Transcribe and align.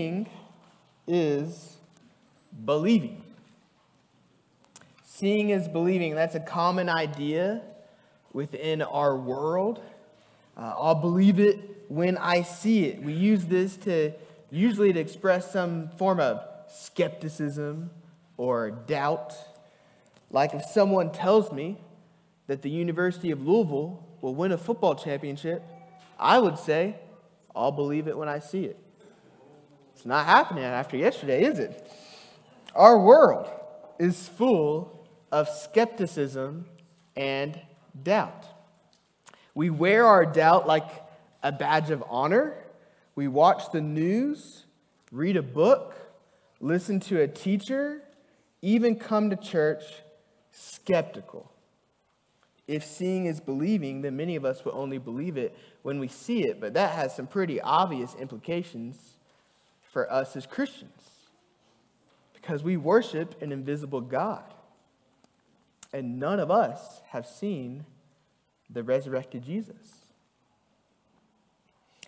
Seeing 0.00 0.30
is 1.06 1.76
believing. 2.64 3.22
Seeing 5.04 5.50
is 5.50 5.68
believing. 5.68 6.14
That's 6.14 6.34
a 6.34 6.40
common 6.40 6.88
idea 6.88 7.60
within 8.32 8.80
our 8.80 9.14
world. 9.14 9.82
Uh, 10.56 10.72
I'll 10.78 10.94
believe 10.94 11.38
it 11.38 11.84
when 11.88 12.16
I 12.16 12.40
see 12.40 12.86
it. 12.86 13.02
We 13.02 13.12
use 13.12 13.44
this 13.44 13.76
to 13.88 14.12
usually 14.50 14.90
to 14.94 14.98
express 14.98 15.52
some 15.52 15.90
form 15.98 16.18
of 16.18 16.40
skepticism 16.66 17.90
or 18.38 18.70
doubt. 18.70 19.34
Like 20.30 20.54
if 20.54 20.64
someone 20.64 21.12
tells 21.12 21.52
me 21.52 21.76
that 22.46 22.62
the 22.62 22.70
University 22.70 23.32
of 23.32 23.46
Louisville 23.46 24.02
will 24.22 24.34
win 24.34 24.52
a 24.52 24.56
football 24.56 24.94
championship, 24.94 25.62
I 26.18 26.38
would 26.38 26.56
say, 26.56 26.96
I'll 27.54 27.70
believe 27.70 28.08
it 28.08 28.16
when 28.16 28.30
I 28.30 28.38
see 28.38 28.64
it. 28.64 28.78
It's 30.00 30.06
not 30.06 30.24
happening 30.24 30.64
after 30.64 30.96
yesterday, 30.96 31.44
is 31.44 31.58
it? 31.58 31.86
Our 32.74 32.98
world 32.98 33.50
is 33.98 34.30
full 34.30 35.06
of 35.30 35.46
skepticism 35.46 36.64
and 37.16 37.60
doubt. 38.02 38.46
We 39.54 39.68
wear 39.68 40.06
our 40.06 40.24
doubt 40.24 40.66
like 40.66 40.88
a 41.42 41.52
badge 41.52 41.90
of 41.90 42.02
honor. 42.08 42.54
We 43.14 43.28
watch 43.28 43.72
the 43.72 43.82
news, 43.82 44.64
read 45.12 45.36
a 45.36 45.42
book, 45.42 45.94
listen 46.60 46.98
to 47.00 47.20
a 47.20 47.28
teacher, 47.28 48.00
even 48.62 48.96
come 48.96 49.28
to 49.28 49.36
church 49.36 49.82
skeptical. 50.50 51.52
If 52.66 52.84
seeing 52.84 53.26
is 53.26 53.38
believing, 53.38 54.00
then 54.00 54.16
many 54.16 54.34
of 54.36 54.46
us 54.46 54.64
will 54.64 54.74
only 54.74 54.96
believe 54.96 55.36
it 55.36 55.54
when 55.82 55.98
we 55.98 56.08
see 56.08 56.46
it, 56.46 56.58
but 56.58 56.72
that 56.72 56.94
has 56.94 57.14
some 57.14 57.26
pretty 57.26 57.60
obvious 57.60 58.14
implications 58.14 59.18
for 59.90 60.10
us 60.10 60.36
as 60.36 60.46
Christians 60.46 61.10
because 62.32 62.62
we 62.62 62.76
worship 62.76 63.40
an 63.42 63.52
invisible 63.52 64.00
God. 64.00 64.44
And 65.92 66.18
none 66.18 66.38
of 66.38 66.50
us 66.50 67.02
have 67.08 67.26
seen 67.26 67.84
the 68.68 68.82
resurrected 68.82 69.44
Jesus. 69.44 70.06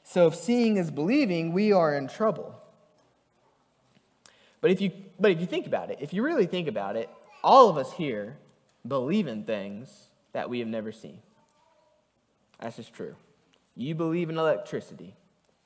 So 0.05 0.29
if 0.29 0.35
seeing 0.35 0.77
is 0.77 0.91
believing, 0.91 1.53
we 1.53 1.73
are 1.73 1.95
in 1.97 2.07
trouble. 2.07 2.55
But 4.61 4.71
if 4.71 4.81
you 4.81 4.93
but 5.19 5.31
if 5.31 5.41
you 5.41 5.47
think 5.47 5.67
about 5.67 5.91
it, 5.91 5.99
if 6.01 6.13
you 6.13 6.23
really 6.23 6.47
think 6.47 6.69
about 6.69 6.97
it, 6.97 7.09
all 7.43 7.69
of 7.69 7.77
us 7.77 7.93
here 7.93 8.37
believe 8.87 9.27
in 9.27 9.45
things 9.45 10.09
that 10.33 10.49
we 10.49 10.59
have 10.61 10.69
never 10.69 10.93
seen. 10.93 11.19
That's 12.61 12.77
just 12.77 12.95
true. 12.95 13.17
You 13.77 13.95
believe 13.95 14.31
in 14.31 14.39
electricity. 14.39 15.15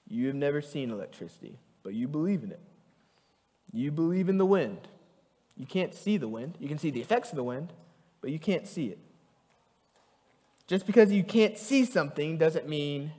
You 0.08 0.28
have 0.28 0.36
never 0.36 0.62
seen 0.62 0.91
electricity, 0.91 1.58
but 1.86 1.94
you 1.94 2.08
believe 2.08 2.42
in 2.42 2.50
it. 2.50 2.58
You 3.72 3.92
believe 3.92 4.28
in 4.28 4.38
the 4.38 4.44
wind. 4.44 4.88
You 5.56 5.66
can't 5.66 5.94
see 5.94 6.16
the 6.16 6.26
wind. 6.26 6.56
You 6.58 6.66
can 6.66 6.78
see 6.78 6.90
the 6.90 7.00
effects 7.00 7.30
of 7.30 7.36
the 7.36 7.44
wind, 7.44 7.72
but 8.20 8.32
you 8.32 8.40
can't 8.40 8.66
see 8.66 8.86
it. 8.86 8.98
Just 10.66 10.84
because 10.84 11.12
you 11.12 11.22
can't 11.22 11.56
see 11.56 11.84
something 11.84 12.38
doesn't 12.38 12.68
mean 12.68 13.12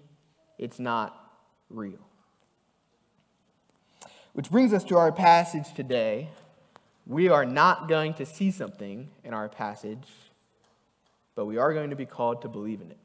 it's 0.57 0.79
not 0.79 1.31
real. 1.69 2.05
Which 4.33 4.51
brings 4.51 4.73
us 4.73 4.83
to 4.83 4.97
our 4.97 5.13
passage 5.13 5.73
today. 5.73 6.27
We 7.05 7.29
are 7.29 7.45
not 7.45 7.87
going 7.87 8.15
to 8.15 8.25
see 8.25 8.51
something 8.51 9.09
in 9.23 9.33
our 9.33 9.47
passage, 9.47 10.09
but 11.35 11.45
we 11.45 11.57
are 11.57 11.73
going 11.73 11.91
to 11.91 11.95
be 11.95 12.05
called 12.05 12.41
to 12.41 12.49
believe 12.49 12.81
in 12.81 12.91
it 12.91 12.99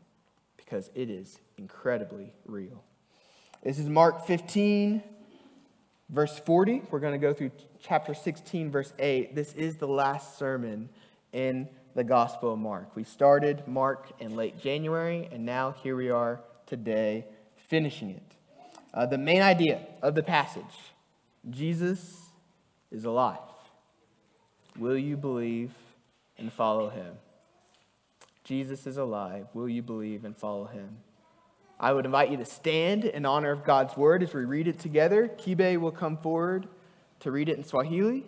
because 0.56 0.90
it 0.96 1.08
is 1.08 1.38
incredibly 1.56 2.32
real. 2.46 2.82
This 3.62 3.78
is 3.78 3.88
Mark 3.88 4.26
15, 4.26 5.04
verse 6.12 6.38
40. 6.38 6.82
We're 6.90 7.00
going 7.00 7.18
to 7.18 7.26
go 7.26 7.32
through 7.32 7.50
chapter 7.80 8.14
16, 8.14 8.70
verse 8.70 8.92
8. 8.98 9.34
This 9.34 9.52
is 9.54 9.76
the 9.76 9.88
last 9.88 10.38
sermon 10.38 10.90
in 11.32 11.68
the 11.94 12.04
Gospel 12.04 12.52
of 12.52 12.58
Mark. 12.58 12.94
We 12.94 13.02
started 13.02 13.66
Mark 13.66 14.12
in 14.20 14.36
late 14.36 14.60
January, 14.60 15.28
and 15.32 15.44
now 15.44 15.72
here 15.82 15.96
we 15.96 16.10
are 16.10 16.40
today 16.66 17.24
finishing 17.56 18.10
it. 18.10 18.36
Uh, 18.94 19.06
the 19.06 19.18
main 19.18 19.42
idea 19.42 19.80
of 20.02 20.14
the 20.14 20.22
passage 20.22 20.64
Jesus 21.50 22.20
is 22.90 23.04
alive. 23.04 23.38
Will 24.78 24.98
you 24.98 25.16
believe 25.16 25.72
and 26.38 26.52
follow 26.52 26.90
him? 26.90 27.14
Jesus 28.44 28.86
is 28.86 28.96
alive. 28.96 29.46
Will 29.54 29.68
you 29.68 29.82
believe 29.82 30.24
and 30.24 30.36
follow 30.36 30.66
him? 30.66 30.98
I 31.82 31.92
would 31.92 32.06
invite 32.06 32.30
you 32.30 32.36
to 32.36 32.44
stand 32.44 33.04
in 33.04 33.26
honor 33.26 33.50
of 33.50 33.64
God's 33.64 33.96
word 33.96 34.22
as 34.22 34.32
we 34.32 34.44
read 34.44 34.68
it 34.68 34.78
together. 34.78 35.28
Kibe 35.36 35.80
will 35.80 35.90
come 35.90 36.16
forward 36.16 36.68
to 37.20 37.32
read 37.32 37.48
it 37.48 37.58
in 37.58 37.64
Swahili, 37.64 38.24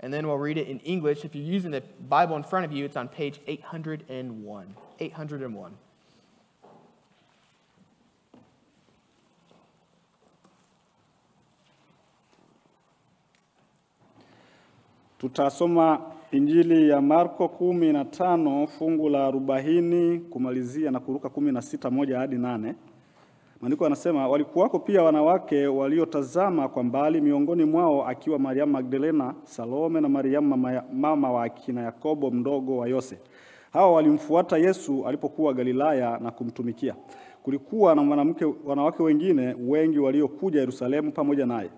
and 0.00 0.10
then 0.10 0.26
we'll 0.26 0.38
read 0.38 0.56
it 0.56 0.68
in 0.68 0.78
English. 0.80 1.22
If 1.22 1.34
you're 1.34 1.44
using 1.44 1.70
the 1.70 1.82
Bible 2.08 2.34
in 2.34 2.42
front 2.42 2.64
of 2.64 2.72
you, 2.72 2.86
it's 2.86 2.96
on 2.96 3.08
page 3.08 3.40
801. 3.46 4.74
801. 4.98 5.76
Tutasoma 15.18 16.00
Injili 16.32 16.88
ya 16.88 17.00
Marko 17.00 17.48
kumi 17.48 17.92
na 17.92 18.04
tano 18.04 18.66
fungu 18.66 19.08
la 19.08 19.26
arobaini 19.26 20.18
kumalizia 20.18 20.90
na 20.90 21.00
kuruka 21.00 21.28
kumi 21.28 21.52
na 21.52 21.62
sita 21.62 21.90
moja 21.90 22.18
hadi 22.18 22.36
nane. 22.38 22.74
Maandiko 23.64 23.84
yanasema 23.84 24.28
walikuwako 24.28 24.78
pia 24.78 25.02
wanawake 25.02 25.66
waliotazama 25.66 26.68
kwa 26.68 26.82
mbali, 26.82 27.20
miongoni 27.20 27.64
mwao 27.64 28.06
akiwa 28.08 28.38
Mariamu 28.38 28.72
Magdalena, 28.72 29.34
Salome 29.44 30.00
na 30.00 30.08
Mariamu 30.08 30.56
mama, 30.92 31.32
wa 31.32 31.44
akina 31.44 31.82
Yakobo 31.82 32.30
mdogo 32.30 32.76
wa 32.76 32.88
Yose. 32.88 33.18
Hawa 33.72 33.92
walimfuata 33.92 34.58
Yesu 34.58 35.06
alipokuwa 35.06 35.52
Galilaya 35.54 36.18
na 36.18 36.30
kumtumikia. 36.30 36.94
Kulikuwa 37.42 37.94
na 37.94 38.02
mwanamke 38.02 38.44
wanawake 38.64 39.02
wengine 39.02 39.56
wengi 39.68 39.98
waliokuja 39.98 40.60
Yerusalemu 40.60 41.12
pamoja 41.12 41.46
naye. 41.46 41.70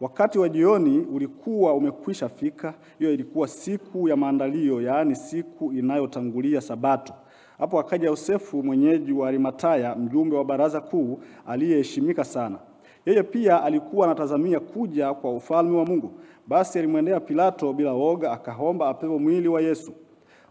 Wakati 0.00 0.38
wa 0.38 0.48
jioni 0.48 0.98
ulikuwa 0.98 1.74
umekwisha 1.74 2.28
fika. 2.28 2.74
Hiyo 2.98 3.12
ilikuwa 3.12 3.48
siku 3.48 4.08
ya 4.08 4.16
maandalio, 4.16 4.82
yaani 4.82 5.16
siku 5.16 5.72
inayotangulia 5.72 6.60
Sabato. 6.60 7.12
Hapo 7.58 7.80
akaja 7.80 8.06
Yosefu 8.08 8.62
mwenyeji 8.62 9.12
wa 9.12 9.28
Arimataya, 9.28 9.94
mjumbe 9.96 10.36
wa 10.36 10.44
baraza 10.44 10.80
kuu, 10.80 11.20
aliyeheshimika 11.46 12.24
sana. 12.24 12.58
Yeye 13.06 13.22
pia 13.22 13.62
alikuwa 13.62 14.06
anatazamia 14.06 14.60
kuja 14.60 15.14
kwa 15.14 15.30
ufalme 15.32 15.76
wa 15.78 15.84
Mungu. 15.86 16.12
Basi 16.46 16.78
alimwendea 16.78 17.20
Pilato 17.20 17.72
bila 17.72 17.92
woga, 17.92 18.32
akaomba 18.32 18.88
apewe 18.88 19.18
mwili 19.18 19.48
wa 19.48 19.60
Yesu. 19.62 19.92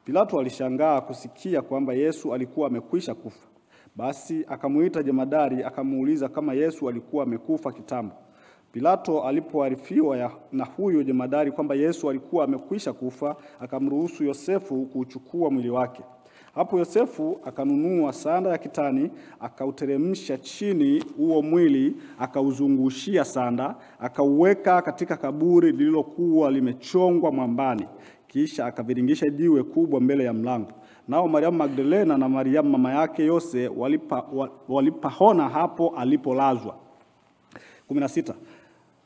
Pilato 0.05 0.39
alishangaa 0.39 1.01
kusikia 1.01 1.61
kwamba 1.61 1.93
Yesu 1.93 2.33
alikuwa 2.33 2.67
amekwisha 2.67 3.15
kufa. 3.15 3.47
Basi 3.95 4.45
akamuita 4.49 5.03
jemadari, 5.03 5.63
akamuuliza 5.63 6.29
kama 6.29 6.53
Yesu 6.53 6.89
alikuwa 6.89 7.23
amekufa 7.23 7.71
kitambo. 7.71 8.15
Pilato 8.71 9.23
alipoarifiwa 9.23 10.31
na 10.51 10.65
huyo 10.65 11.03
jemadari 11.03 11.51
kwamba 11.51 11.75
Yesu 11.75 12.09
alikuwa 12.09 12.43
amekwisha 12.43 12.93
kufa, 12.93 13.35
akamruhusu 13.59 14.23
Yosefu 14.23 14.85
kuuchukua 14.85 15.49
mwili 15.49 15.69
wake. 15.69 16.03
Hapo 16.55 16.79
Yosefu 16.79 17.39
akanunua 17.45 18.13
sanda 18.13 18.49
ya 18.49 18.57
kitani, 18.57 19.11
akauteremsha 19.39 20.37
chini 20.37 21.03
huo 21.17 21.41
mwili, 21.41 21.95
akauzungushia 22.19 23.25
sanda, 23.25 23.75
akauweka 23.99 24.81
katika 24.81 25.17
kaburi 25.17 25.71
lililokuwa 25.71 26.51
limechongwa 26.51 27.31
mwambani, 27.31 27.85
kisha 28.27 28.65
akaviringisha 28.65 29.29
jiwe 29.29 29.63
kubwa 29.63 30.01
mbele 30.01 30.23
ya 30.23 30.33
mlango. 30.33 30.71
Nao 31.07 31.27
Mariamu 31.27 31.57
Magdalena 31.57 32.17
na 32.17 32.29
Mariamu 32.29 32.69
mama 32.69 32.93
yake 32.93 33.25
Yose 33.25 33.67
walipa, 33.67 34.25
walipahona 34.69 35.49
hapo 35.49 35.93
alipolazwa. 35.97 36.75
16. 37.91 38.33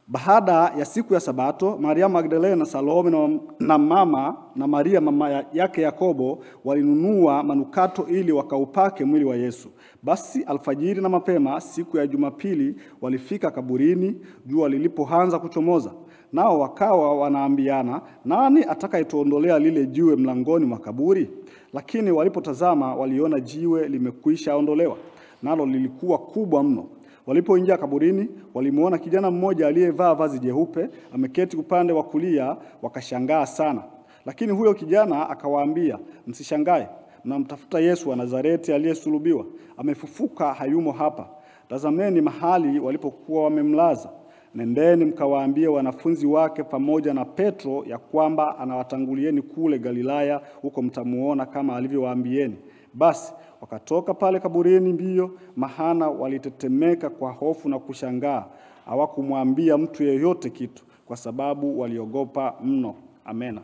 Baada 0.09 0.53
ya 0.78 0.85
siku 0.85 1.13
ya 1.13 1.19
Sabato, 1.19 1.78
Maria 1.78 2.09
Magdalena, 2.09 2.66
Salome 2.66 3.40
na, 3.59 3.78
mama 3.78 4.35
na 4.55 4.67
Maria 4.67 5.02
mama 5.02 5.29
yake 5.53 5.82
Yakobo 5.82 6.43
walinunua 6.66 7.43
manukato 7.43 8.08
ili 8.08 8.32
wakaupake 8.32 9.05
mwili 9.05 9.26
wa 9.26 9.35
Yesu. 9.35 9.70
Basi 10.03 10.43
alfajiri 10.43 11.02
na 11.02 11.09
mapema 11.09 11.61
siku 11.61 11.97
ya 11.97 12.08
Jumapili 12.08 12.76
walifika 13.02 13.52
kaburini 13.52 14.16
jua 14.46 14.70
lilipoanza 14.70 15.40
kuchomoza. 15.40 15.91
Nao 16.34 16.59
wakawa 16.59 17.16
wanaambiana, 17.20 18.02
nani 18.26 18.64
atakayetuondolea 18.64 19.59
lile 19.59 19.85
jiwe 19.85 20.16
mlangoni 20.16 20.66
mwa 20.66 20.78
kaburi? 20.78 21.29
Lakini 21.73 22.11
walipotazama 22.11 22.96
waliona 22.96 23.40
jiwe 23.40 23.87
limekwisha 23.87 24.55
ondolewa, 24.55 24.97
nalo 25.43 25.66
lilikuwa 25.66 26.17
kubwa 26.17 26.64
mno. 26.64 26.85
Walipoingia 27.28 27.78
kaburini, 27.78 28.29
walimwona 28.53 28.97
kijana 28.97 29.32
mmoja 29.32 29.68
aliyevaa 29.68 30.14
vazi 30.16 30.40
jeupe 30.40 30.90
ameketi 31.14 31.58
upande 31.58 31.94
wa 31.94 32.03
kulia, 32.03 32.58
wakashangaa 32.82 33.46
sana. 33.46 33.84
Lakini 34.26 34.52
huyo 34.52 34.74
kijana 34.74 35.29
akawaambia, 35.29 36.00
msishangae, 36.28 36.88
mnamtafuta 37.26 37.79
Yesu 37.79 38.09
wa 38.09 38.16
Nazareti 38.16 38.74
aliyesulubiwa. 38.74 39.46
Amefufuka, 39.78 40.53
hayumo 40.53 40.91
hapa. 40.91 41.29
Tazameni 41.70 42.22
mahali 42.22 42.79
walipokuwa 42.79 43.44
wamemlaza. 43.44 44.09
nendeni 44.56 45.06
mkawaambie 45.06 45.68
wanafunzi 45.68 46.28
wake 46.28 46.64
pamoja 46.64 47.14
na 47.14 47.26
Petro 47.26 47.84
ya 47.88 47.97
kwamba 47.97 48.58
anawatangulieni 48.59 49.41
kule 49.41 49.80
Galilaya, 49.80 50.41
huko 50.62 50.82
mtamuona 50.82 51.46
kama 51.46 51.76
alivyowaambieni. 51.76 52.56
Basi 52.97 53.34
wakatoka 53.61 54.14
pale 54.14 54.40
kaburini 54.40 54.94
mbio, 54.94 55.40
mahana 55.55 56.09
walitetemeka 56.09 57.09
kwa 57.09 57.32
hofu 57.32 57.70
na 57.70 57.79
kushangaa. 57.79 58.46
Hawakumwambia 58.85 59.78
mtu 59.78 60.03
yeyote 60.03 60.49
kitu, 60.49 60.85
kwa 61.05 61.17
sababu 61.17 61.79
waliogopa 61.79 62.55
mno. 62.61 62.96
Amena. 63.26 63.61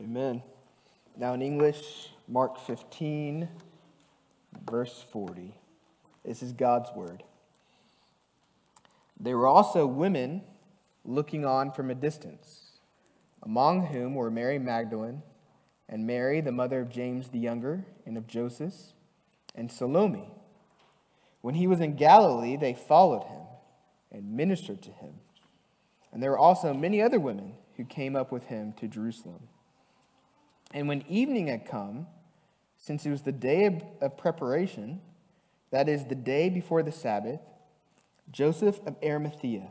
Amen. 0.00 0.40
Now 1.16 1.34
in 1.34 1.42
English, 1.42 2.10
Mark 2.28 2.56
15, 2.68 3.46
verse 4.70 5.06
40. 5.14 5.52
This 6.24 6.42
is 6.42 6.52
God's 6.56 6.90
word. 6.96 7.22
There 9.22 9.36
were 9.36 9.48
also 9.58 9.86
women 9.86 10.40
looking 11.04 11.44
on 11.44 11.70
from 11.70 11.90
a 11.90 11.94
distance, 11.94 12.80
among 13.42 13.86
whom 13.86 14.14
were 14.14 14.30
Mary 14.30 14.58
Magdalene, 14.58 15.22
and 15.88 16.06
Mary, 16.06 16.40
the 16.40 16.52
mother 16.52 16.80
of 16.80 16.88
James 16.88 17.28
the 17.28 17.38
younger, 17.38 17.84
and 18.06 18.16
of 18.16 18.26
Joseph, 18.26 18.74
and 19.54 19.70
Salome. 19.70 20.28
When 21.40 21.54
he 21.54 21.66
was 21.66 21.80
in 21.80 21.96
Galilee, 21.96 22.56
they 22.56 22.74
followed 22.74 23.24
him 23.24 23.42
and 24.10 24.36
ministered 24.36 24.82
to 24.82 24.90
him. 24.90 25.14
And 26.12 26.22
there 26.22 26.30
were 26.30 26.38
also 26.38 26.72
many 26.72 27.02
other 27.02 27.20
women 27.20 27.54
who 27.76 27.84
came 27.84 28.16
up 28.16 28.32
with 28.32 28.44
him 28.44 28.72
to 28.74 28.88
Jerusalem. 28.88 29.48
And 30.72 30.88
when 30.88 31.04
evening 31.08 31.48
had 31.48 31.66
come, 31.66 32.06
since 32.78 33.04
it 33.04 33.10
was 33.10 33.22
the 33.22 33.32
day 33.32 33.66
of, 34.00 34.16
preparation, 34.16 35.00
that 35.70 35.88
is, 35.88 36.04
the 36.04 36.14
day 36.14 36.48
before 36.48 36.82
the 36.82 36.92
Sabbath, 36.92 37.40
Joseph 38.30 38.80
of 38.86 38.96
Arimathea, 39.02 39.68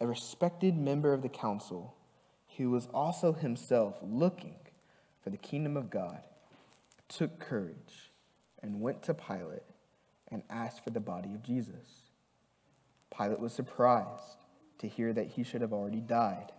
a 0.00 0.06
respected 0.06 0.76
member 0.76 1.12
of 1.12 1.22
the 1.22 1.28
council, 1.28 1.94
who 2.56 2.70
was 2.70 2.86
also 2.92 3.32
himself 3.32 3.96
looking 4.02 4.56
for 5.22 5.30
the 5.30 5.36
kingdom 5.36 5.76
of 5.76 5.90
God, 5.90 6.20
took 7.08 7.38
courage 7.38 8.10
and 8.62 8.80
went 8.80 9.02
to 9.04 9.14
Pilate 9.14 9.62
and 10.30 10.42
asked 10.48 10.82
for 10.82 10.90
the 10.90 11.00
body 11.00 11.34
of 11.34 11.42
Jesus. 11.42 12.10
Pilate 13.16 13.40
was 13.40 13.52
surprised 13.52 14.38
to 14.78 14.88
hear 14.88 15.12
that 15.12 15.28
he 15.28 15.44
should 15.44 15.60
have 15.60 15.72
already 15.72 16.00
died. 16.00 16.52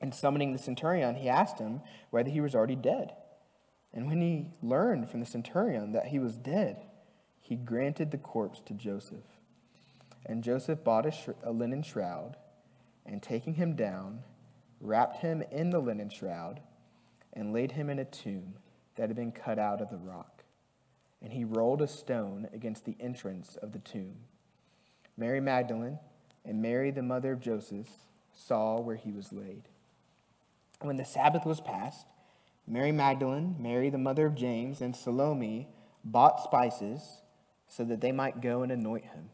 And 0.00 0.14
summoning 0.14 0.52
the 0.52 0.58
centurion, 0.58 1.14
he 1.14 1.28
asked 1.28 1.58
him 1.58 1.80
whether 2.10 2.30
he 2.30 2.40
was 2.40 2.54
already 2.54 2.76
dead. 2.76 3.14
And 3.92 4.08
when 4.08 4.20
he 4.20 4.48
learned 4.60 5.08
from 5.08 5.20
the 5.20 5.26
centurion 5.26 5.92
that 5.92 6.06
he 6.06 6.18
was 6.18 6.36
dead, 6.36 6.84
he 7.40 7.54
granted 7.54 8.10
the 8.10 8.18
corpse 8.18 8.60
to 8.66 8.74
Joseph. 8.74 9.24
And 10.26 10.42
Joseph 10.42 10.82
bought 10.82 11.06
a, 11.06 11.12
sh- 11.12 11.28
a 11.42 11.52
linen 11.52 11.82
shroud, 11.82 12.36
and 13.06 13.22
taking 13.22 13.54
him 13.54 13.76
down, 13.76 14.22
wrapped 14.80 15.18
him 15.18 15.42
in 15.50 15.70
the 15.70 15.78
linen 15.78 16.10
shroud, 16.10 16.60
and 17.34 17.52
laid 17.52 17.72
him 17.72 17.90
in 17.90 17.98
a 17.98 18.04
tomb 18.04 18.54
that 18.96 19.08
had 19.08 19.16
been 19.16 19.32
cut 19.32 19.58
out 19.58 19.80
of 19.82 19.90
the 19.90 19.98
rock. 19.98 20.44
And 21.20 21.32
he 21.32 21.44
rolled 21.44 21.82
a 21.82 21.88
stone 21.88 22.48
against 22.52 22.84
the 22.84 22.96
entrance 23.00 23.56
of 23.56 23.72
the 23.72 23.78
tomb. 23.78 24.16
Mary 25.16 25.40
Magdalene 25.40 25.98
and 26.44 26.62
Mary, 26.62 26.90
the 26.90 27.02
mother 27.02 27.32
of 27.32 27.40
Joseph, 27.40 27.88
saw 28.32 28.80
where 28.80 28.96
he 28.96 29.12
was 29.12 29.32
laid. 29.32 29.62
When 30.80 30.96
the 30.96 31.04
Sabbath 31.04 31.46
was 31.46 31.60
past, 31.60 32.06
Mary 32.66 32.92
Magdalene, 32.92 33.56
Mary, 33.58 33.90
the 33.90 33.98
mother 33.98 34.26
of 34.26 34.34
James, 34.34 34.80
and 34.80 34.94
Salome 34.94 35.68
bought 36.04 36.42
spices 36.42 37.20
so 37.68 37.84
that 37.84 38.00
they 38.00 38.12
might 38.12 38.40
go 38.40 38.62
and 38.62 38.70
anoint 38.70 39.04
him. 39.04 39.30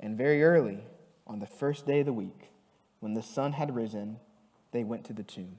And 0.00 0.16
very 0.16 0.42
early, 0.42 0.80
on 1.26 1.38
the 1.38 1.46
first 1.46 1.86
day 1.86 2.00
of 2.00 2.06
the 2.06 2.12
week, 2.12 2.50
when 3.00 3.14
the 3.14 3.22
sun 3.22 3.52
had 3.52 3.74
risen, 3.74 4.18
they 4.72 4.84
went 4.84 5.04
to 5.04 5.12
the 5.12 5.22
tomb. 5.22 5.58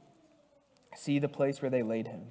See 0.95 1.19
the 1.19 1.29
place 1.29 1.61
where 1.61 1.71
they 1.71 1.83
laid 1.83 2.07
him. 2.07 2.21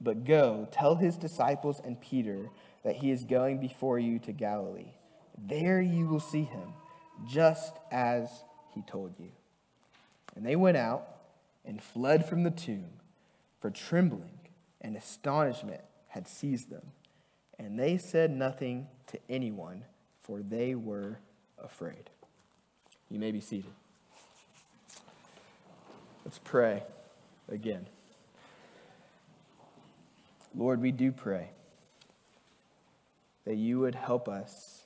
But 0.00 0.24
go, 0.24 0.66
tell 0.70 0.96
his 0.96 1.16
disciples 1.16 1.80
and 1.84 2.00
Peter 2.00 2.50
that 2.84 2.96
he 2.96 3.10
is 3.10 3.24
going 3.24 3.58
before 3.58 3.98
you 3.98 4.18
to 4.20 4.32
Galilee. 4.32 4.92
There 5.38 5.80
you 5.80 6.06
will 6.06 6.20
see 6.20 6.44
him, 6.44 6.72
just 7.28 7.76
as 7.90 8.44
he 8.74 8.82
told 8.82 9.14
you. 9.18 9.30
And 10.34 10.44
they 10.44 10.56
went 10.56 10.76
out 10.76 11.06
and 11.64 11.82
fled 11.82 12.28
from 12.28 12.42
the 12.42 12.50
tomb, 12.50 12.88
for 13.60 13.70
trembling 13.70 14.38
and 14.80 14.96
astonishment 14.96 15.82
had 16.08 16.26
seized 16.26 16.70
them. 16.70 16.92
And 17.58 17.78
they 17.78 17.98
said 17.98 18.30
nothing 18.30 18.88
to 19.08 19.18
anyone, 19.28 19.84
for 20.22 20.40
they 20.40 20.74
were 20.74 21.18
afraid. 21.62 22.08
You 23.10 23.18
may 23.18 23.32
be 23.32 23.40
seated. 23.40 23.72
Let's 26.24 26.38
pray 26.38 26.82
again. 27.50 27.86
Lord, 30.54 30.80
we 30.80 30.92
do 30.92 31.12
pray 31.12 31.50
that 33.44 33.56
you 33.56 33.80
would 33.80 33.94
help 33.94 34.28
us 34.28 34.84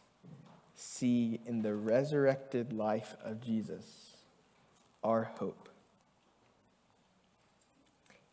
see 0.75 1.40
in 1.46 1.62
the 1.62 1.75
resurrected 1.75 2.72
life 2.72 3.16
of 3.22 3.40
Jesus 3.40 4.16
our 5.02 5.25
hope, 5.38 5.69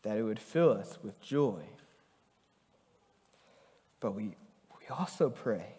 that 0.02 0.16
it 0.16 0.22
would 0.22 0.40
fill 0.40 0.70
us 0.70 0.98
with 1.02 1.20
joy. 1.20 1.60
But 4.00 4.14
we, 4.14 4.36
we 4.80 4.86
also 4.90 5.30
pray 5.30 5.76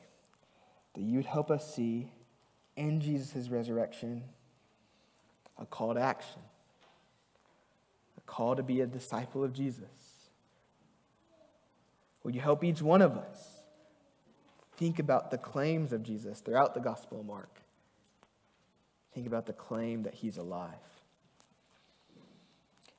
that 0.94 1.02
you 1.02 1.18
would 1.18 1.26
help 1.26 1.50
us 1.52 1.76
see 1.76 2.12
in 2.76 3.02
Jesus' 3.02 3.50
resurrection 3.50 4.24
a 5.60 5.66
call 5.66 5.94
to 5.94 6.00
action, 6.00 6.42
call 8.34 8.56
to 8.56 8.64
be 8.64 8.82
a 8.82 8.88
disciple 8.88 9.44
of 9.44 9.54
Jesus. 9.54 9.86
Will 12.24 12.34
you 12.34 12.42
help 12.42 12.64
each 12.64 12.82
one 12.82 13.04
of 13.04 13.16
us 13.16 13.62
think 14.76 14.98
about 14.98 15.30
the 15.30 15.38
claims 15.38 15.94
of 15.94 16.02
Jesus 16.02 16.40
throughout 16.40 16.74
the 16.74 16.80
Gospel 16.80 17.20
of 17.20 17.28
Mark? 17.28 17.62
Think 19.14 19.28
about 19.28 19.46
the 19.46 19.54
claim 19.54 20.02
that 20.04 20.16
he's 20.16 20.38
alive. 20.38 20.74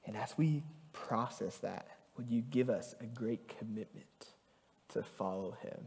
And 0.07 0.17
as 0.17 0.39
we 0.39 0.63
process 0.93 1.57
that, 1.59 1.89
would 2.17 2.31
you 2.31 2.41
give 2.41 2.71
us 2.71 2.95
a 3.01 3.07
great 3.07 3.49
commitment 3.59 4.29
to 4.91 5.03
follow 5.03 5.57
him 5.63 5.81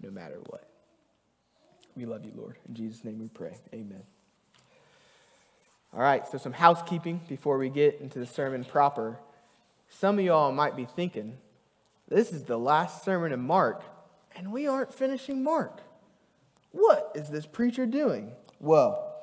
no 0.00 0.12
matter 0.12 0.38
what? 0.46 0.68
We 1.96 2.06
love 2.06 2.24
you, 2.24 2.32
Lord. 2.36 2.58
In 2.68 2.76
Jesus' 2.76 3.02
name 3.02 3.18
we 3.18 3.28
pray. 3.28 3.56
Amen. 3.74 4.04
All 5.94 6.00
right, 6.00 6.26
so 6.28 6.36
some 6.38 6.52
housekeeping 6.52 7.20
before 7.28 7.56
we 7.58 7.70
get 7.70 8.00
into 8.00 8.18
the 8.18 8.26
sermon 8.26 8.62
proper. 8.62 9.18
Some 9.88 10.18
of 10.18 10.24
y'all 10.24 10.52
might 10.52 10.76
be 10.76 10.84
thinking, 10.84 11.38
this 12.08 12.30
is 12.32 12.44
the 12.44 12.58
last 12.58 13.04
sermon 13.04 13.32
in 13.32 13.40
Mark, 13.40 13.82
and 14.36 14.52
we 14.52 14.66
aren't 14.66 14.92
finishing 14.92 15.42
Mark. 15.42 15.80
What 16.72 17.12
is 17.14 17.30
this 17.30 17.46
preacher 17.46 17.86
doing? 17.86 18.32
Well, 18.60 19.14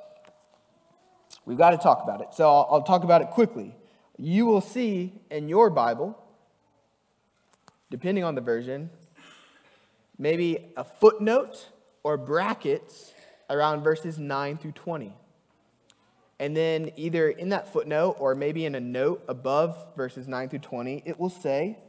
we've 1.46 1.58
got 1.58 1.72
to 1.72 1.78
talk 1.78 2.04
about 2.04 2.22
it. 2.22 2.34
So 2.34 2.50
I'll, 2.50 2.68
I'll 2.72 2.84
talk 2.84 3.04
about 3.04 3.22
it 3.22 3.30
quickly. 3.30 3.76
You 4.18 4.48
will 4.48 4.62
see 4.62 5.14
in 5.30 5.48
your 5.48 5.70
Bible, 5.70 6.18
depending 7.92 8.24
on 8.24 8.34
the 8.34 8.42
version, 8.42 8.90
maybe 10.18 10.74
a 10.76 10.84
footnote 10.84 11.70
or 12.04 12.18
brackets 12.18 13.14
around 13.50 13.84
verses 13.84 14.18
9 14.18 14.58
through 14.58 14.72
20. 14.72 15.14
And 16.40 16.56
then 16.56 16.92
either 16.98 17.30
in 17.30 17.50
that 17.50 17.72
footnote 17.72 18.18
or 18.20 18.36
maybe 18.36 18.66
in 18.66 18.76
a 18.76 18.80
note 18.80 19.24
above 19.28 19.78
verses 19.96 20.28
9 20.28 20.50
through 20.50 20.60
20, 20.60 21.04
it 21.06 21.20
will 21.20 21.30
say 21.30 21.80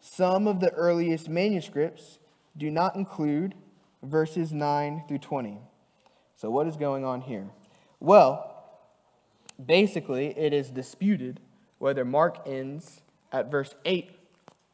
some 0.00 0.46
of 0.48 0.60
the 0.60 0.70
earliest 0.70 1.28
manuscripts 1.28 2.18
do 2.56 2.70
not 2.70 2.96
include 2.96 3.54
verses 4.02 4.52
9 4.52 5.04
through 5.06 5.18
20. 5.18 5.58
So, 6.36 6.50
what 6.50 6.66
is 6.66 6.76
going 6.76 7.04
on 7.04 7.20
here? 7.20 7.50
Well, 8.00 8.64
basically, 9.64 10.28
it 10.38 10.54
is 10.54 10.70
disputed 10.70 11.40
whether 11.78 12.04
Mark 12.04 12.40
ends 12.46 13.02
at 13.30 13.50
verse 13.50 13.74
8 13.84 14.10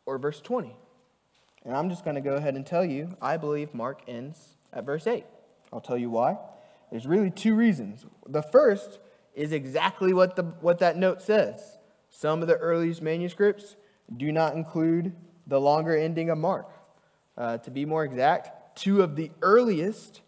or 0.07 0.19
verse 0.19 0.41
20. 0.41 0.77
And 1.65 1.77
I'm 1.77 1.91
just 1.91 2.05
going 2.05 2.15
to 2.15 2.21
go 2.21 2.35
ahead 2.35 2.55
and 2.55 2.65
tell 2.65 2.85
you 2.85 3.17
I 3.21 3.37
believe 3.37 3.75
Mark 3.75 4.03
ends 4.07 4.55
at 4.73 4.85
verse 4.85 5.07
8. 5.09 5.25
I'll 5.73 5.81
tell 5.81 5.99
you 5.99 6.11
why. 6.11 6.39
There's 6.93 7.07
really 7.07 7.33
two 7.33 7.57
reasons. 7.57 8.07
The 8.29 8.43
first 8.43 9.01
is 9.37 9.53
exactly 9.53 10.13
what, 10.13 10.35
the, 10.35 10.43
what 10.43 10.81
that 10.81 10.97
note 10.97 11.23
says. 11.23 11.79
Some 12.11 12.43
of 12.43 12.49
the 12.49 12.57
earliest 12.57 13.03
manuscripts 13.03 13.77
do 14.17 14.33
not 14.33 14.55
include 14.55 15.15
the 15.47 15.61
longer 15.61 15.97
ending 15.97 16.31
of 16.31 16.39
Mark. 16.39 16.69
Uh, 17.37 17.59
to 17.59 17.71
be 17.71 17.85
more 17.85 18.03
exact, 18.03 18.79
two 18.79 19.03
of 19.03 19.15
the 19.15 19.31
earliest, 19.43 20.23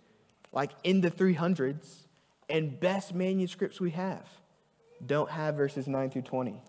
like 0.53 0.73
in 0.85 1.01
the 1.01 1.11
300s, 1.11 2.03
and 2.51 2.79
best 2.79 3.15
manuscripts 3.15 3.81
we 3.81 3.91
have 3.91 4.29
don't 5.05 5.31
have 5.31 5.55
verses 5.55 5.87
9 5.87 6.11
through 6.11 6.23
20. 6.23 6.61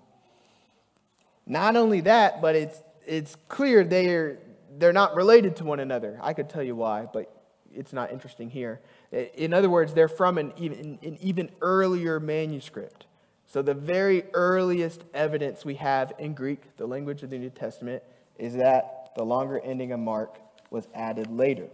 Not 1.45 1.75
only 1.75 2.01
that, 2.01 2.41
but 2.41 2.55
it's, 2.55 2.81
it's 3.05 3.35
clear 3.47 3.83
they're, 3.83 4.39
they're 4.77 4.93
not 4.93 5.15
related 5.15 5.57
to 5.57 5.65
one 5.65 5.79
another. 5.79 6.19
I 6.21 6.33
could 6.33 6.49
tell 6.49 6.63
you 6.63 6.75
why, 6.75 7.07
but 7.11 7.33
it's 7.73 7.91
not 7.91 8.11
interesting 8.11 8.49
here. 8.49 8.81
In 9.11 9.53
other 9.53 9.69
words, 9.69 9.93
they're 9.93 10.07
from 10.07 10.37
an 10.37 10.53
even, 10.57 10.99
an 11.01 11.17
even 11.21 11.49
earlier 11.61 12.19
manuscript. 12.19 13.05
So, 13.47 13.63
the 13.63 13.73
very 13.73 14.25
earliest 14.33 15.03
evidence 15.13 15.65
we 15.65 15.75
have 15.75 16.13
in 16.19 16.33
Greek, 16.33 16.77
the 16.77 16.85
language 16.85 17.23
of 17.23 17.31
the 17.31 17.39
New 17.39 17.49
Testament, 17.49 18.03
is 18.37 18.53
that 18.55 19.09
the 19.15 19.23
longer 19.23 19.59
ending 19.59 19.91
of 19.91 19.99
Mark 19.99 20.39
was 20.69 20.87
added 20.93 21.31
later. 21.31 21.67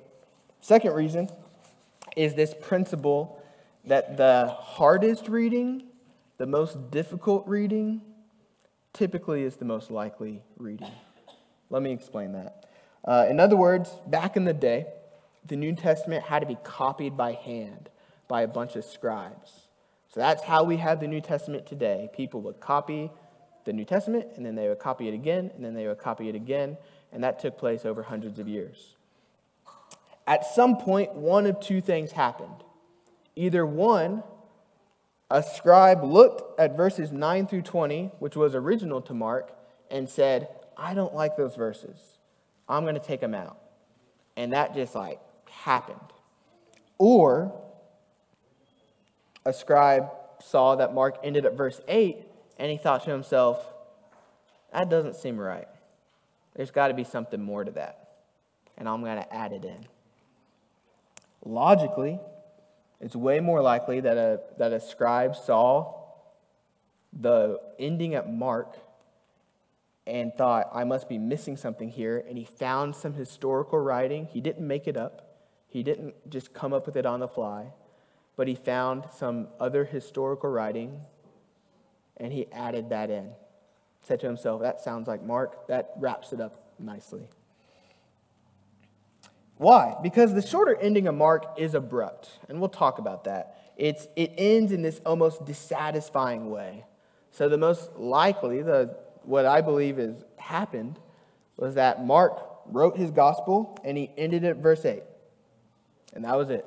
Second 0.61 0.93
reason 0.93 1.29
is 2.15 2.33
this 2.33 2.53
principle 2.61 3.41
that 3.83 4.15
the 4.15 4.55
hardest 4.57 5.27
reading, 5.27 5.83
the 6.37 6.45
most 6.45 6.91
difficult 6.91 7.45
reading, 7.45 8.01
typically 8.93 9.43
is 9.43 9.57
the 9.57 9.65
most 9.65 9.91
likely 9.91 10.41
reading. 10.57 10.91
Let 11.69 11.81
me 11.81 11.91
explain 11.91 12.31
that. 12.31 12.65
Uh, 13.03 13.27
in 13.29 13.39
other 13.39 13.55
words, 13.55 13.91
back 14.07 14.37
in 14.37 14.45
the 14.45 14.53
day, 14.53 14.87
the 15.47 15.55
New 15.55 15.75
Testament 15.75 16.23
had 16.23 16.39
to 16.39 16.45
be 16.45 16.57
copied 16.63 17.15
by 17.15 17.33
hand 17.33 17.89
by 18.27 18.41
a 18.41 18.47
bunch 18.47 18.75
of 18.75 18.83
scribes. 18.83 19.67
So 20.13 20.19
that's 20.19 20.43
how 20.43 20.63
we 20.63 20.77
have 20.77 20.99
the 20.99 21.07
New 21.07 21.21
Testament 21.21 21.65
today. 21.67 22.09
People 22.15 22.41
would 22.41 22.59
copy 22.59 23.11
the 23.65 23.73
New 23.73 23.85
Testament, 23.85 24.27
and 24.35 24.45
then 24.45 24.55
they 24.55 24.67
would 24.67 24.79
copy 24.79 25.07
it 25.07 25.13
again, 25.13 25.51
and 25.55 25.63
then 25.63 25.73
they 25.73 25.87
would 25.87 25.99
copy 25.99 26.29
it 26.29 26.35
again, 26.35 26.77
and 27.11 27.23
that 27.23 27.39
took 27.39 27.57
place 27.57 27.85
over 27.85 28.03
hundreds 28.03 28.39
of 28.39 28.47
years. 28.47 28.95
At 30.27 30.45
some 30.45 30.77
point, 30.77 31.13
one 31.13 31.45
of 31.45 31.59
two 31.59 31.81
things 31.81 32.13
happened. 32.13 32.63
Either 33.35 33.65
one, 33.65 34.23
a 35.29 35.43
scribe 35.43 36.03
looked 36.03 36.59
at 36.59 36.77
verses 36.77 37.11
9 37.11 37.47
through 37.47 37.63
20, 37.63 38.11
which 38.19 38.35
was 38.35 38.55
original 38.55 39.01
to 39.01 39.13
Mark, 39.13 39.51
and 39.91 40.09
said, 40.09 40.47
I 40.77 40.93
don't 40.93 41.13
like 41.13 41.35
those 41.35 41.55
verses. 41.55 41.97
I'm 42.67 42.83
going 42.83 42.95
to 42.95 43.01
take 43.01 43.21
them 43.21 43.35
out. 43.35 43.57
And 44.37 44.53
that 44.53 44.73
just 44.73 44.95
like 44.95 45.19
happened. 45.63 45.99
Or 46.97 47.53
a 49.45 49.53
scribe 49.53 50.09
saw 50.41 50.75
that 50.75 50.93
Mark 50.93 51.17
ended 51.23 51.45
at 51.45 51.57
verse 51.57 51.81
8 51.87 52.17
and 52.57 52.71
he 52.71 52.77
thought 52.77 53.03
to 53.05 53.11
himself, 53.11 53.65
that 54.71 54.89
doesn't 54.89 55.15
seem 55.15 55.37
right. 55.37 55.67
There's 56.55 56.71
got 56.71 56.87
to 56.87 56.93
be 56.93 57.03
something 57.03 57.41
more 57.41 57.63
to 57.63 57.71
that. 57.71 58.09
And 58.77 58.87
I'm 58.87 59.01
going 59.01 59.17
to 59.17 59.33
add 59.33 59.53
it 59.53 59.65
in. 59.65 59.85
Logically, 61.43 62.19
it's 62.99 63.15
way 63.15 63.39
more 63.39 63.61
likely 63.61 63.99
that 64.01 64.17
a, 64.17 64.39
that 64.57 64.73
a 64.73 64.79
scribe 64.79 65.35
saw 65.35 65.93
the 67.13 67.59
ending 67.79 68.15
at 68.15 68.31
Mark 68.31 68.77
and 70.07 70.33
thought, 70.33 70.69
I 70.73 70.83
must 70.83 71.09
be 71.09 71.17
missing 71.17 71.57
something 71.57 71.89
here. 71.89 72.23
And 72.27 72.37
he 72.37 72.45
found 72.45 72.95
some 72.95 73.13
historical 73.13 73.79
writing. 73.79 74.25
He 74.25 74.41
didn't 74.41 74.65
make 74.65 74.87
it 74.87 74.97
up, 74.97 75.34
he 75.75 75.83
didn't 75.83 76.15
just 76.29 76.53
come 76.53 76.71
up 76.71 76.85
with 76.85 76.95
it 76.95 77.05
on 77.05 77.19
the 77.19 77.27
fly, 77.27 77.65
but 78.37 78.47
he 78.47 78.55
found 78.55 79.03
some 79.13 79.49
other 79.59 79.83
historical 79.83 80.49
writing 80.49 81.01
and 82.15 82.31
he 82.31 82.49
added 82.53 82.91
that 82.91 83.09
in. 83.09 83.31
Said 83.99 84.21
to 84.21 84.25
himself, 84.25 84.61
That 84.61 84.79
sounds 84.79 85.05
like 85.05 85.21
Mark. 85.21 85.67
That 85.67 85.91
wraps 85.97 86.31
it 86.31 86.39
up 86.39 86.63
nicely. 86.79 87.27
Why? 89.57 89.95
Because 90.01 90.33
the 90.33 90.41
shorter 90.41 90.77
ending 90.79 91.09
of 91.09 91.15
Mark 91.15 91.45
is 91.57 91.73
abrupt, 91.73 92.29
and 92.47 92.61
we'll 92.61 92.69
talk 92.69 92.97
about 92.97 93.25
that. 93.25 93.73
It's, 93.75 94.07
it 94.15 94.31
ends 94.37 94.71
in 94.71 94.81
this 94.81 95.01
almost 95.05 95.43
dissatisfying 95.43 96.49
way. 96.49 96.85
So, 97.31 97.49
the 97.49 97.57
most 97.57 97.97
likely, 97.97 98.61
the, 98.61 98.95
what 99.23 99.45
I 99.45 99.59
believe 99.59 99.97
has 99.97 100.23
happened, 100.37 100.99
was 101.57 101.75
that 101.75 102.05
Mark 102.05 102.41
wrote 102.67 102.95
his 102.95 103.11
gospel 103.11 103.77
and 103.83 103.97
he 103.97 104.09
ended 104.17 104.45
at 104.45 104.55
verse 104.55 104.85
8. 104.85 105.03
And 106.15 106.23
that 106.25 106.35
was 106.35 106.49
it. 106.49 106.65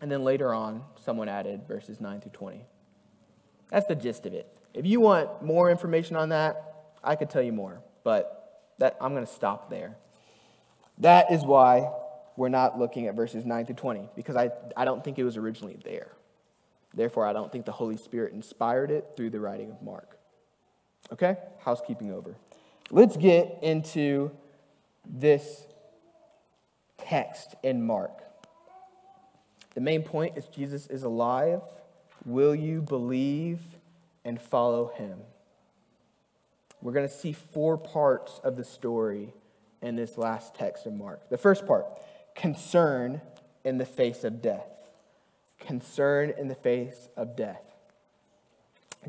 And 0.00 0.10
then 0.10 0.22
later 0.22 0.54
on, 0.54 0.84
someone 1.04 1.28
added 1.28 1.66
verses 1.66 2.00
9 2.00 2.20
through 2.20 2.32
20. 2.32 2.64
That's 3.70 3.86
the 3.86 3.96
gist 3.96 4.26
of 4.26 4.34
it. 4.34 4.46
If 4.74 4.86
you 4.86 5.00
want 5.00 5.42
more 5.42 5.70
information 5.70 6.16
on 6.16 6.28
that, 6.28 6.92
I 7.02 7.16
could 7.16 7.30
tell 7.30 7.42
you 7.42 7.52
more, 7.52 7.80
but 8.04 8.72
that, 8.78 8.96
I'm 9.00 9.12
going 9.12 9.26
to 9.26 9.32
stop 9.32 9.70
there. 9.70 9.96
That 10.98 11.32
is 11.32 11.42
why 11.42 11.90
we're 12.36 12.48
not 12.48 12.78
looking 12.78 13.06
at 13.06 13.14
verses 13.14 13.44
9 13.44 13.66
through 13.66 13.74
20, 13.76 14.10
because 14.14 14.36
I, 14.36 14.50
I 14.76 14.84
don't 14.84 15.02
think 15.02 15.18
it 15.18 15.24
was 15.24 15.36
originally 15.36 15.78
there. 15.84 16.12
Therefore, 16.94 17.26
I 17.26 17.32
don't 17.32 17.50
think 17.50 17.66
the 17.66 17.72
Holy 17.72 17.96
Spirit 17.96 18.32
inspired 18.32 18.90
it 18.90 19.12
through 19.16 19.30
the 19.30 19.40
writing 19.40 19.70
of 19.70 19.82
Mark. 19.82 20.18
Okay? 21.12 21.36
Housekeeping 21.58 22.12
over. 22.12 22.36
Let's 22.90 23.16
get 23.16 23.58
into 23.62 24.30
this 25.04 25.66
text 26.98 27.54
in 27.62 27.84
Mark. 27.84 28.22
The 29.74 29.80
main 29.80 30.02
point 30.02 30.36
is 30.36 30.46
Jesus 30.46 30.86
is 30.88 31.02
alive. 31.02 31.62
Will 32.24 32.54
you 32.54 32.82
believe 32.82 33.60
and 34.24 34.40
follow 34.40 34.92
him? 34.96 35.18
We're 36.82 36.92
going 36.92 37.08
to 37.08 37.14
see 37.14 37.32
four 37.32 37.76
parts 37.76 38.40
of 38.44 38.56
the 38.56 38.64
story 38.64 39.32
in 39.82 39.96
this 39.96 40.18
last 40.18 40.54
text 40.54 40.86
in 40.86 40.98
Mark. 40.98 41.28
The 41.30 41.38
first 41.38 41.66
part 41.66 41.86
concern 42.34 43.20
in 43.64 43.78
the 43.78 43.84
face 43.84 44.24
of 44.24 44.40
death. 44.40 44.90
Concern 45.58 46.32
in 46.38 46.48
the 46.48 46.54
face 46.54 47.08
of 47.16 47.36
death. 47.36 47.62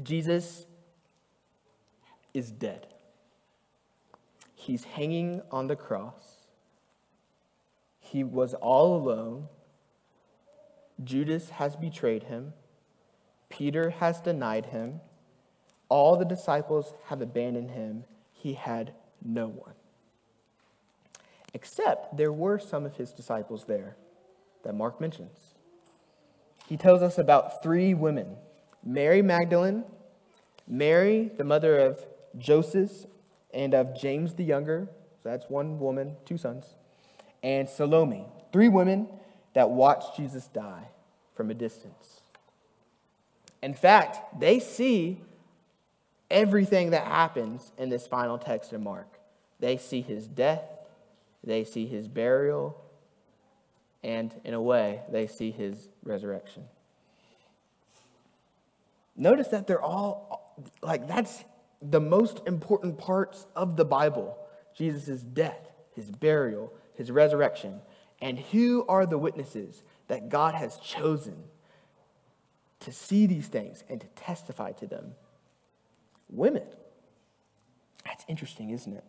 Jesus 0.02 0.66
is 2.34 2.52
dead. 2.52 2.88
He's 4.56 4.84
hanging 4.84 5.42
on 5.52 5.68
the 5.68 5.76
cross. 5.76 6.39
He 8.12 8.24
was 8.24 8.56
all 8.56 8.96
alone. 8.96 9.50
Judas 11.04 11.52
has 11.52 11.76
betrayed 11.76 12.24
him. 12.24 12.54
Peter 13.50 13.92
has 13.92 14.20
denied 14.20 14.68
him. 14.68 15.02
All 15.90 16.18
the 16.18 16.26
disciples 16.26 16.94
have 17.06 17.22
abandoned 17.22 17.72
him. 17.72 18.06
He 18.34 18.54
had 18.54 18.94
no 19.24 19.48
one. 19.48 19.76
Except 21.54 22.18
there 22.18 22.32
were 22.32 22.58
some 22.58 22.84
of 22.84 22.96
his 22.96 23.12
disciples 23.12 23.66
there 23.66 23.96
that 24.64 24.74
Mark 24.74 25.00
mentions. 25.00 25.54
He 26.68 26.78
tells 26.78 27.04
us 27.04 27.20
about 27.20 27.62
three 27.62 27.94
women 27.94 28.38
Mary 28.84 29.22
Magdalene, 29.22 29.84
Mary, 30.68 31.30
the 31.38 31.44
mother 31.44 31.78
of 31.78 32.04
Joseph 32.40 33.06
and 33.54 33.76
of 33.76 34.00
James 34.00 34.34
the 34.34 34.44
younger. 34.44 34.90
So 35.22 35.30
that's 35.30 35.48
one 35.48 35.80
woman, 35.80 36.16
two 36.26 36.38
sons. 36.38 36.74
And 37.44 37.70
Salome, 37.70 38.26
three 38.52 38.68
women 38.68 39.08
that 39.54 39.70
watched 39.70 40.18
Jesus 40.18 40.48
die 40.48 40.88
from 41.34 41.50
a 41.50 41.54
distance. 41.54 42.22
In 43.62 43.74
fact, 43.74 44.40
they 44.40 44.60
see 44.60 45.22
everything 46.30 46.92
that 46.92 47.06
happens 47.06 47.72
in 47.78 47.90
this 47.90 48.08
final 48.08 48.38
text 48.38 48.74
in 48.74 48.84
Mark. 48.84 49.20
They 49.60 49.78
see 49.78 50.02
his 50.02 50.28
death, 50.28 50.64
they 51.44 51.64
see 51.64 51.86
his 51.86 52.08
burial, 52.08 52.80
and 54.04 54.34
in 54.44 54.54
a 54.54 54.62
way, 54.62 55.02
they 55.12 55.28
see 55.28 55.52
his 55.52 55.90
resurrection. 56.04 56.64
Notice 59.16 59.50
that 59.50 59.68
they're 59.68 59.82
all 59.82 60.56
like 60.82 61.08
that's 61.08 61.44
the 61.82 62.00
most 62.00 62.42
important 62.46 62.98
parts 62.98 63.46
of 63.56 63.76
the 63.76 63.86
Bible 63.86 64.38
Jesus' 64.76 65.22
death, 65.22 65.70
his 65.94 66.10
burial, 66.10 66.72
his 67.00 67.10
resurrection. 67.10 67.80
And 68.22 68.38
who 68.38 68.86
are 68.90 69.06
the 69.06 69.18
witnesses 69.18 69.84
that 70.10 70.28
God 70.28 70.54
has 70.54 70.76
chosen 70.78 71.46
to 72.82 72.92
see 72.92 73.26
these 73.26 73.48
things 73.48 73.86
and 73.90 74.02
to 74.02 74.08
testify 74.08 74.74
to 74.74 74.86
them? 74.86 75.14
Women. 76.30 76.68
That's 78.06 78.26
interesting, 78.28 78.72
isn't 78.72 78.94
it? 78.94 79.04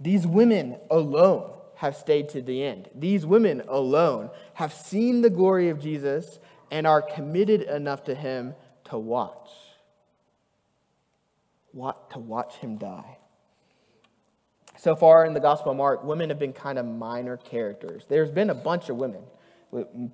These 0.00 0.26
women 0.26 0.78
alone 0.90 1.52
have 1.76 1.94
stayed 1.94 2.28
to 2.30 2.42
the 2.42 2.64
end. 2.64 2.90
These 2.92 3.24
women 3.24 3.62
alone 3.68 4.30
have 4.54 4.72
seen 4.72 5.22
the 5.22 5.30
glory 5.30 5.68
of 5.68 5.80
Jesus 5.80 6.40
and 6.72 6.88
are 6.88 7.02
committed 7.02 7.62
enough 7.62 8.02
to 8.04 8.16
him 8.16 8.54
to 8.86 8.98
watch. 8.98 9.48
What, 11.70 12.10
to 12.10 12.18
watch 12.18 12.56
him 12.56 12.78
die. 12.78 13.18
So 14.76 14.96
far 14.96 15.24
in 15.24 15.34
the 15.34 15.40
Gospel 15.40 15.70
of 15.70 15.76
Mark, 15.76 16.04
women 16.04 16.30
have 16.30 16.38
been 16.38 16.52
kind 16.52 16.78
of 16.78 16.86
minor 16.86 17.36
characters. 17.36 18.04
There's 18.08 18.30
been 18.30 18.50
a 18.50 18.54
bunch 18.54 18.88
of 18.88 18.96
women. 18.96 19.22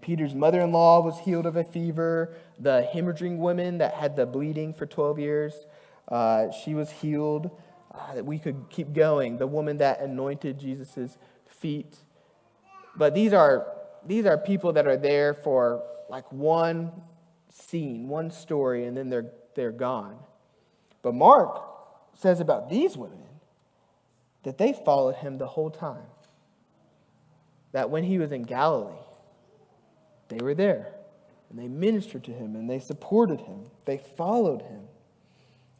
Peter's 0.00 0.34
mother 0.34 0.60
in 0.60 0.72
law 0.72 1.00
was 1.00 1.18
healed 1.20 1.46
of 1.46 1.56
a 1.56 1.64
fever. 1.64 2.34
The 2.58 2.88
hemorrhaging 2.94 3.38
woman 3.38 3.78
that 3.78 3.94
had 3.94 4.16
the 4.16 4.26
bleeding 4.26 4.72
for 4.72 4.86
12 4.86 5.18
years, 5.18 5.66
uh, 6.08 6.50
she 6.50 6.74
was 6.74 6.90
healed. 6.90 7.50
Uh, 7.92 8.22
we 8.22 8.38
could 8.38 8.66
keep 8.70 8.92
going. 8.92 9.38
The 9.38 9.46
woman 9.46 9.78
that 9.78 10.00
anointed 10.00 10.58
Jesus' 10.58 11.18
feet. 11.46 11.96
But 12.96 13.14
these 13.14 13.32
are, 13.32 13.66
these 14.06 14.26
are 14.26 14.38
people 14.38 14.72
that 14.74 14.86
are 14.86 14.96
there 14.96 15.34
for 15.34 15.82
like 16.08 16.30
one 16.32 16.92
scene, 17.50 18.08
one 18.08 18.30
story, 18.30 18.84
and 18.86 18.96
then 18.96 19.08
they're, 19.08 19.30
they're 19.54 19.72
gone. 19.72 20.16
But 21.02 21.14
Mark 21.14 21.62
says 22.14 22.40
about 22.40 22.68
these 22.68 22.96
women 22.96 23.29
that 24.42 24.58
they 24.58 24.72
followed 24.72 25.16
him 25.16 25.38
the 25.38 25.46
whole 25.46 25.70
time. 25.70 26.06
That 27.72 27.90
when 27.90 28.04
he 28.04 28.18
was 28.18 28.32
in 28.32 28.42
Galilee, 28.42 28.96
they 30.28 30.38
were 30.38 30.54
there 30.54 30.92
and 31.50 31.58
they 31.58 31.68
ministered 31.68 32.24
to 32.24 32.32
him 32.32 32.56
and 32.56 32.68
they 32.68 32.78
supported 32.78 33.40
him. 33.40 33.64
They 33.84 33.98
followed 33.98 34.62
him. 34.62 34.82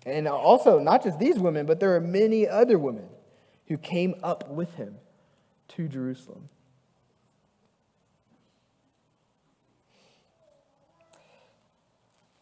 And 0.06 0.26
also, 0.26 0.78
not 0.78 1.02
just 1.04 1.18
these 1.18 1.38
women, 1.38 1.66
but 1.66 1.78
there 1.78 1.94
are 1.94 2.00
many 2.00 2.48
other 2.48 2.78
women 2.78 3.08
who 3.68 3.76
came 3.76 4.14
up 4.22 4.48
with 4.48 4.74
him 4.74 4.96
to 5.68 5.88
Jerusalem. 5.88 6.48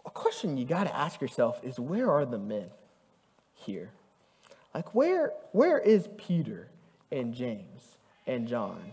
A 0.06 0.10
question 0.10 0.56
you 0.56 0.64
got 0.64 0.84
to 0.84 0.96
ask 0.96 1.20
yourself 1.20 1.60
is 1.62 1.78
where 1.78 2.10
are 2.10 2.25
the 2.25 2.38
men 2.38 2.70
here? 3.52 3.90
Like, 4.78 4.94
where, 4.94 5.32
where 5.50 5.80
is 5.80 6.08
Peter 6.18 6.68
and 7.11 7.35
James 7.35 7.99
and 8.28 8.47
John? 8.47 8.92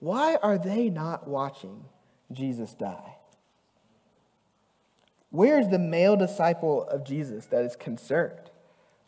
Why 0.00 0.34
are 0.42 0.58
they 0.58 0.90
not 0.90 1.28
watching 1.28 1.84
Jesus 2.32 2.74
die? 2.74 3.14
Where 5.30 5.60
is 5.60 5.68
the 5.68 5.78
male 5.78 6.16
disciple 6.16 6.82
of 6.88 7.04
Jesus 7.04 7.46
that 7.46 7.64
is 7.64 7.76
concerned 7.76 8.50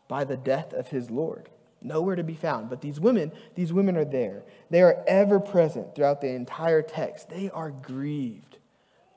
by 0.06 0.22
the 0.22 0.36
death 0.36 0.72
of 0.72 0.86
his 0.86 1.10
Lord? 1.10 1.48
Nowhere 1.82 2.14
to 2.14 2.22
be 2.22 2.34
found. 2.34 2.70
But 2.70 2.82
these 2.82 3.00
women, 3.00 3.32
these 3.56 3.72
women 3.72 3.96
are 3.96 4.04
there. 4.04 4.44
They 4.70 4.82
are 4.82 5.02
ever 5.08 5.40
present 5.40 5.96
throughout 5.96 6.20
the 6.20 6.30
entire 6.30 6.82
text. 6.82 7.30
They 7.30 7.50
are 7.50 7.72
grieved 7.72 8.58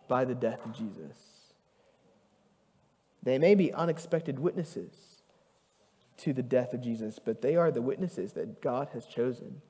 by 0.08 0.26
the 0.26 0.34
death 0.34 0.66
of 0.66 0.74
Jesus. 0.74 1.20
They 3.22 3.38
may 3.38 3.54
be 3.54 3.72
unexpected 3.72 4.40
witnesses 4.40 5.09
to 6.20 6.34
the 6.34 6.44
death 6.44 6.74
of 6.74 6.82
Jesus, 6.82 7.20
but 7.20 7.42
they 7.42 7.56
are 7.56 7.72
the 7.72 7.82
witnesses 7.82 8.34
that 8.34 8.62
God 8.62 8.90
has 8.94 9.06
chosen 9.06 9.62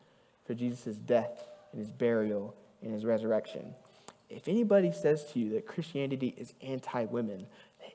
for 0.45 0.53
Jesus' 0.53 0.95
death 0.95 1.47
and 1.71 1.79
his 1.79 1.91
burial 1.91 2.55
and 2.81 2.93
his 2.93 3.05
resurrection. 3.05 3.73
If 4.29 4.47
anybody 4.47 4.91
says 4.91 5.25
to 5.33 5.39
you 5.39 5.51
that 5.51 5.67
Christianity 5.67 6.33
is 6.37 6.53
anti 6.61 7.05
women, 7.05 7.47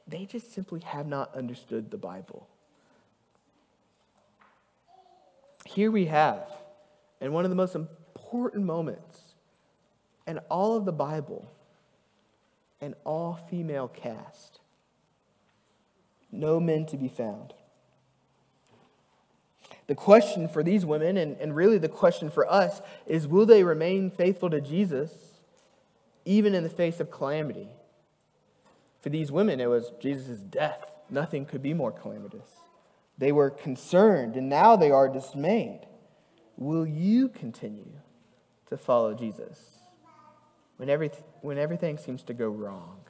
they 0.06 0.24
just 0.24 0.52
simply 0.52 0.80
have 0.80 1.06
not 1.06 1.34
understood 1.34 1.90
the 1.90 1.96
Bible. 1.96 2.48
Here 5.64 5.90
we 5.90 6.06
have, 6.06 6.48
in 7.20 7.32
one 7.32 7.44
of 7.44 7.50
the 7.50 7.56
most 7.56 7.74
important 7.74 8.64
moments 8.64 9.20
in 10.26 10.38
all 10.50 10.76
of 10.76 10.84
the 10.84 10.92
Bible, 10.92 11.50
an 12.80 12.94
all 13.04 13.38
female 13.50 13.88
cast. 13.88 14.60
No 16.30 16.58
men 16.58 16.86
to 16.86 16.96
be 16.96 17.08
found. 17.08 17.54
The 19.86 19.94
question 19.94 20.48
for 20.48 20.62
these 20.62 20.86
women, 20.86 21.16
and, 21.16 21.36
and 21.38 21.54
really 21.54 21.78
the 21.78 21.88
question 21.88 22.30
for 22.30 22.50
us, 22.50 22.80
is 23.06 23.28
will 23.28 23.46
they 23.46 23.64
remain 23.64 24.10
faithful 24.10 24.48
to 24.50 24.60
Jesus 24.60 25.12
even 26.24 26.54
in 26.54 26.62
the 26.62 26.70
face 26.70 27.00
of 27.00 27.10
calamity? 27.10 27.68
For 29.00 29.10
these 29.10 29.30
women, 29.30 29.60
it 29.60 29.68
was 29.68 29.92
Jesus' 30.00 30.38
death. 30.38 30.90
Nothing 31.10 31.44
could 31.44 31.62
be 31.62 31.74
more 31.74 31.92
calamitous. 31.92 32.48
They 33.18 33.32
were 33.32 33.50
concerned, 33.50 34.36
and 34.36 34.48
now 34.48 34.76
they 34.76 34.90
are 34.90 35.08
dismayed. 35.08 35.80
Will 36.56 36.86
you 36.86 37.28
continue 37.28 37.92
to 38.68 38.78
follow 38.78 39.12
Jesus 39.12 39.58
when, 40.78 40.88
every, 40.88 41.10
when 41.42 41.58
everything 41.58 41.98
seems 41.98 42.22
to 42.22 42.32
go 42.32 42.48
wrong? 42.48 43.00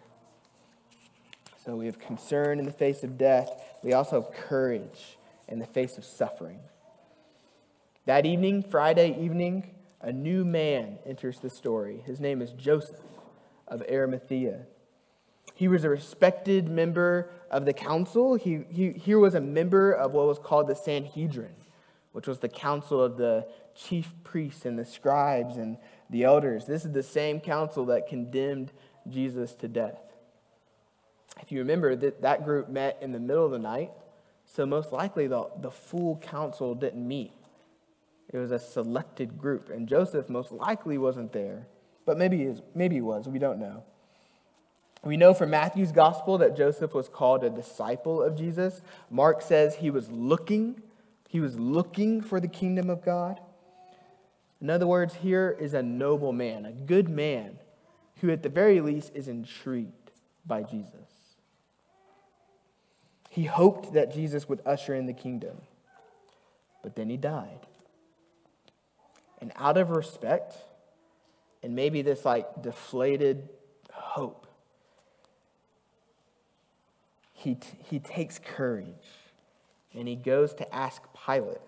So 1.65 1.77
we 1.77 1.87
have 1.87 1.99
concern 1.99 2.59
in 2.59 2.65
the 2.65 2.73
face 2.73 3.05
of 3.05 3.17
death. 3.17 3.49
We 3.83 3.93
also 3.93 4.21
have 4.21 4.33
courage 4.33 5.17
in 5.49 5.59
the 5.59 5.67
face 5.67 5.97
of 5.97 6.05
suffering. 6.05 6.59
That 8.07 8.27
evening, 8.27 8.63
Friday 8.63 9.17
evening, 9.19 9.71
a 10.01 10.13
new 10.13 10.45
man 10.45 10.99
enters 11.07 11.39
the 11.41 11.49
story. 11.49 12.03
His 12.05 12.21
name 12.21 12.43
is 12.43 12.53
Joseph 12.53 13.01
of 13.67 13.83
Arimathea. 13.91 14.67
He 15.55 15.69
was 15.69 15.85
a 15.85 15.89
respected 15.89 16.69
member 16.69 17.31
of 17.51 17.65
the 17.65 17.73
council. 17.73 18.35
He, 18.35 18.65
he, 18.69 18.93
he 18.93 19.15
was 19.15 19.35
a 19.35 19.41
member 19.41 19.93
of 19.93 20.13
what 20.13 20.27
was 20.27 20.39
called 20.39 20.69
the 20.69 20.75
Sanhedrin, 20.75 21.55
which 22.13 22.27
was 22.27 22.41
the 22.41 22.49
council 22.49 23.03
of 23.03 23.17
the 23.17 23.47
chief 23.75 24.13
priests 24.23 24.67
and 24.67 24.79
the 24.79 24.85
scribes 24.85 25.57
and 25.57 25.79
the 26.11 26.25
elders. 26.25 26.67
This 26.67 26.85
is 26.85 26.93
the 26.93 27.03
same 27.03 27.41
council 27.41 27.87
that 27.87 28.07
condemned 28.07 28.73
Jesus 29.09 29.55
to 29.55 29.69
death. 29.69 29.99
If 31.41 31.51
you 31.51 31.59
remember, 31.61 31.97
that, 31.97 32.21
that 32.23 32.45
group 32.45 32.69
met 32.69 32.99
in 33.01 33.13
the 33.13 33.21
middle 33.21 33.47
of 33.47 33.53
the 33.53 33.59
night 33.59 33.91
so, 34.45 34.67
most 34.67 34.93
likely, 34.93 35.27
the, 35.27 35.49
the 35.61 35.71
full 35.71 36.17
council 36.19 36.75
didn't 36.75 37.07
meet. 37.07 37.33
It 38.35 38.39
was 38.39 38.51
a 38.51 38.59
selected 38.59 39.39
group, 39.39 39.71
and 39.71 39.89
Joseph 39.89 40.29
most 40.29 40.51
likely 40.51 40.99
wasn't 40.99 41.33
there. 41.33 41.69
But 42.05 42.19
maybe 42.19 42.39
he, 42.39 42.43
is, 42.43 42.63
maybe 42.75 42.97
he 42.97 43.01
was, 43.01 43.29
we 43.29 43.39
don't 43.39 43.61
know. 43.61 43.85
We 45.05 45.17
know 45.17 45.35
from 45.35 45.51
Matthew's 45.51 45.93
gospel 45.93 46.37
that 46.39 46.57
Joseph 46.57 46.95
was 46.95 47.09
called 47.09 47.45
a 47.45 47.51
disciple 47.51 48.21
of 48.21 48.37
Jesus. 48.37 48.83
Mark 49.09 49.41
says 49.41 49.77
he 49.77 49.89
was 49.89 50.11
looking, 50.11 50.83
he 51.29 51.39
was 51.39 51.61
looking 51.61 52.21
for 52.21 52.41
the 52.41 52.49
kingdom 52.49 52.91
of 52.91 53.05
God. 53.05 53.39
In 54.61 54.69
other 54.69 54.89
words, 54.89 55.15
here 55.15 55.57
is 55.61 55.73
a 55.73 55.83
noble 55.85 56.33
man, 56.33 56.67
a 56.67 56.73
good 56.73 57.09
man, 57.09 57.61
who 58.21 58.33
at 58.33 58.43
the 58.43 58.49
very 58.49 58.81
least 58.81 59.13
is 59.15 59.29
intrigued 59.29 60.11
by 60.45 60.65
Jesus. 60.65 60.91
He 63.31 63.45
hoped 63.45 63.93
that 63.93 64.13
Jesus 64.13 64.49
would 64.49 64.61
usher 64.67 64.97
in 64.97 65.07
the 65.07 65.13
kingdom, 65.13 65.59
but 66.83 66.97
then 66.97 67.09
he 67.09 67.17
died. 67.17 67.61
And 69.45 69.53
out 69.57 69.77
of 69.77 69.91
respect, 69.91 70.57
and 71.63 71.77
maybe 71.77 72.01
this 72.01 72.25
like 72.25 72.63
deflated 72.63 73.47
hope, 73.93 74.47
he, 77.35 77.57
t- 77.57 77.69
he 77.91 77.99
takes 77.99 78.39
courage 78.39 78.89
and 79.93 80.09
he 80.09 80.17
goes 80.17 80.55
to 80.55 80.75
ask 80.75 81.03
Pilate, 81.27 81.59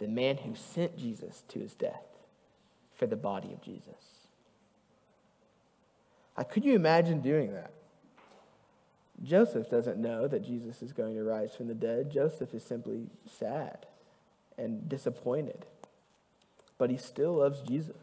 the 0.00 0.06
man 0.06 0.36
who 0.36 0.54
sent 0.54 0.98
Jesus 0.98 1.44
to 1.48 1.60
his 1.60 1.72
death, 1.72 2.04
for 2.94 3.06
the 3.06 3.16
body 3.16 3.54
of 3.54 3.62
Jesus. 3.62 4.28
Uh, 6.36 6.44
could 6.44 6.66
you 6.66 6.74
imagine 6.74 7.22
doing 7.22 7.54
that? 7.54 7.70
Joseph 9.24 9.70
doesn't 9.70 9.96
know 9.96 10.28
that 10.28 10.44
Jesus 10.44 10.82
is 10.82 10.92
going 10.92 11.14
to 11.14 11.22
rise 11.22 11.54
from 11.54 11.68
the 11.68 11.74
dead. 11.74 12.10
Joseph 12.10 12.52
is 12.52 12.62
simply 12.62 13.06
sad 13.38 13.86
and 14.58 14.90
disappointed, 14.90 15.64
but 16.80 16.88
he 16.88 16.96
still 16.96 17.34
loves 17.34 17.60
Jesus. 17.60 17.94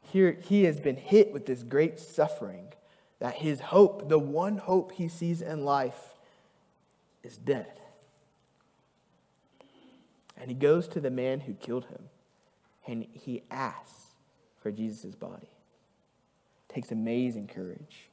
Here, 0.00 0.38
he 0.40 0.64
has 0.64 0.80
been 0.80 0.96
hit 0.96 1.30
with 1.30 1.44
this 1.44 1.62
great 1.62 2.00
suffering 2.00 2.72
that 3.18 3.34
his 3.34 3.60
hope, 3.60 4.08
the 4.08 4.18
one 4.18 4.56
hope 4.56 4.92
he 4.92 5.06
sees 5.06 5.42
in 5.42 5.66
life, 5.66 6.14
is 7.22 7.36
dead. 7.36 7.78
And 10.38 10.48
he 10.48 10.54
goes 10.54 10.88
to 10.88 11.00
the 11.00 11.10
man 11.10 11.40
who 11.40 11.52
killed 11.52 11.84
him 11.84 12.04
and 12.86 13.06
he 13.12 13.42
asks 13.50 14.14
for 14.62 14.72
Jesus' 14.72 15.14
body. 15.14 15.50
It 16.70 16.74
takes 16.74 16.90
amazing 16.90 17.48
courage. 17.48 18.08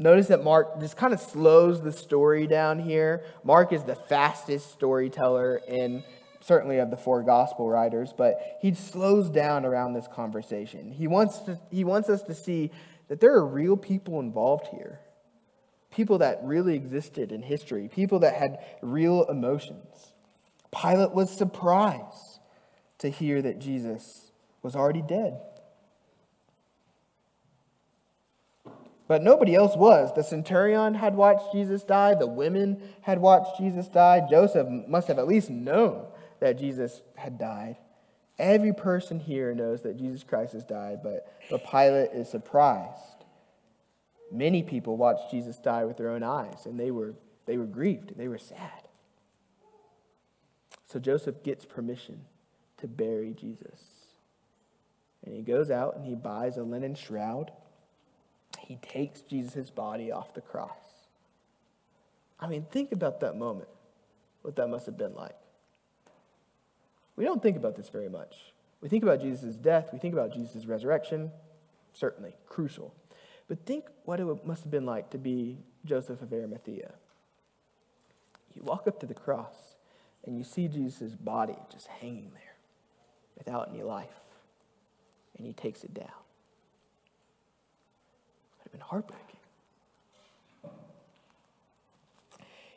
Notice 0.00 0.26
that 0.26 0.42
Mark 0.42 0.80
just 0.80 0.96
kind 0.96 1.14
of 1.14 1.20
slows 1.20 1.82
the 1.82 1.92
story 1.92 2.48
down 2.48 2.80
here. 2.80 3.24
Mark 3.44 3.72
is 3.72 3.84
the 3.84 3.94
fastest 3.94 4.72
storyteller 4.72 5.60
in 5.68 6.02
certainly 6.48 6.78
of 6.78 6.90
the 6.90 6.96
four 6.96 7.22
gospel 7.22 7.68
writers, 7.68 8.14
but 8.16 8.58
he 8.60 8.72
slows 8.72 9.28
down 9.28 9.66
around 9.66 9.92
this 9.92 10.08
conversation. 10.08 10.90
He 10.90 11.06
wants, 11.06 11.38
to, 11.40 11.60
he 11.70 11.84
wants 11.84 12.08
us 12.08 12.22
to 12.22 12.34
see 12.34 12.70
that 13.08 13.20
there 13.20 13.34
are 13.34 13.46
real 13.46 13.76
people 13.76 14.18
involved 14.18 14.68
here, 14.68 14.98
people 15.90 16.18
that 16.18 16.40
really 16.42 16.74
existed 16.74 17.32
in 17.32 17.42
history, 17.42 17.88
people 17.94 18.20
that 18.20 18.34
had 18.34 18.58
real 18.80 19.24
emotions. 19.24 20.14
Pilate 20.72 21.12
was 21.12 21.30
surprised 21.30 22.40
to 22.98 23.10
hear 23.10 23.42
that 23.42 23.58
Jesus 23.58 24.32
was 24.62 24.74
already 24.74 25.02
dead. 25.02 25.38
But 29.06 29.22
nobody 29.22 29.54
else 29.54 29.74
was. 29.74 30.12
The 30.14 30.22
centurion 30.22 30.94
had 30.94 31.14
watched 31.14 31.52
Jesus 31.52 31.82
die. 31.82 32.14
The 32.14 32.26
women 32.26 32.82
had 33.00 33.20
watched 33.20 33.58
Jesus 33.58 33.88
die. 33.88 34.26
Joseph 34.28 34.68
must 34.86 35.08
have 35.08 35.18
at 35.18 35.26
least 35.26 35.48
known 35.48 36.07
that 36.40 36.58
Jesus 36.58 37.02
had 37.16 37.38
died. 37.38 37.76
Every 38.38 38.72
person 38.72 39.18
here 39.18 39.54
knows 39.54 39.82
that 39.82 39.98
Jesus 39.98 40.22
Christ 40.22 40.52
has 40.52 40.64
died, 40.64 41.00
but, 41.02 41.32
but 41.50 41.64
Pilate 41.68 42.10
is 42.12 42.28
surprised. 42.28 43.24
Many 44.30 44.62
people 44.62 44.96
watched 44.96 45.30
Jesus 45.30 45.58
die 45.58 45.84
with 45.84 45.96
their 45.96 46.10
own 46.10 46.22
eyes, 46.22 46.66
and 46.66 46.78
they 46.78 46.90
were, 46.90 47.14
they 47.46 47.56
were 47.56 47.66
grieved. 47.66 48.16
They 48.16 48.28
were 48.28 48.38
sad. 48.38 48.88
So 50.86 50.98
Joseph 50.98 51.42
gets 51.42 51.64
permission 51.64 52.20
to 52.78 52.86
bury 52.86 53.34
Jesus. 53.34 53.80
And 55.24 55.34
he 55.34 55.42
goes 55.42 55.70
out 55.70 55.96
and 55.96 56.04
he 56.04 56.14
buys 56.14 56.56
a 56.56 56.62
linen 56.62 56.94
shroud. 56.94 57.50
He 58.60 58.76
takes 58.76 59.20
Jesus' 59.22 59.70
body 59.70 60.10
off 60.10 60.32
the 60.32 60.40
cross. 60.40 60.70
I 62.40 62.46
mean, 62.46 62.66
think 62.70 62.92
about 62.92 63.20
that 63.20 63.36
moment, 63.36 63.68
what 64.42 64.56
that 64.56 64.68
must 64.68 64.86
have 64.86 64.96
been 64.96 65.14
like. 65.14 65.36
We 67.18 67.24
don't 67.24 67.42
think 67.42 67.56
about 67.56 67.74
this 67.74 67.88
very 67.88 68.08
much. 68.08 68.36
We 68.80 68.88
think 68.88 69.02
about 69.02 69.20
Jesus' 69.20 69.56
death, 69.56 69.90
we 69.92 69.98
think 69.98 70.14
about 70.14 70.32
Jesus' 70.32 70.66
resurrection, 70.66 71.32
certainly 71.92 72.36
crucial. 72.46 72.94
But 73.48 73.66
think 73.66 73.86
what 74.04 74.20
it 74.20 74.46
must 74.46 74.62
have 74.62 74.70
been 74.70 74.86
like 74.86 75.10
to 75.10 75.18
be 75.18 75.58
Joseph 75.84 76.22
of 76.22 76.32
Arimathea. 76.32 76.92
You 78.54 78.62
walk 78.62 78.86
up 78.86 79.00
to 79.00 79.06
the 79.06 79.14
cross 79.14 79.74
and 80.24 80.38
you 80.38 80.44
see 80.44 80.68
Jesus' 80.68 81.16
body 81.16 81.56
just 81.72 81.88
hanging 81.88 82.30
there 82.34 82.54
without 83.36 83.70
any 83.72 83.82
life, 83.82 84.20
and 85.36 85.44
he 85.44 85.52
takes 85.52 85.82
it 85.82 85.92
down. 85.94 86.04
It 86.04 86.12
would 88.58 88.62
have 88.62 88.72
been 88.72 88.80
heartbreaking. 88.80 89.24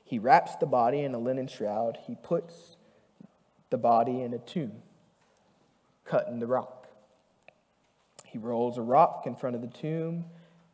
He 0.04 0.18
wraps 0.18 0.56
the 0.56 0.66
body 0.66 1.02
in 1.02 1.14
a 1.14 1.20
linen 1.20 1.48
shroud. 1.48 2.00
He 2.08 2.16
puts 2.16 2.78
the 3.72 3.78
body 3.78 4.22
in 4.22 4.34
a 4.34 4.38
tomb 4.38 4.74
cut 6.06 6.28
in 6.28 6.40
the 6.40 6.46
rock. 6.46 6.88
He 8.26 8.38
rolls 8.38 8.78
a 8.78 8.82
rock 8.82 9.24
in 9.26 9.36
front 9.36 9.56
of 9.56 9.62
the 9.62 9.68
tomb 9.68 10.26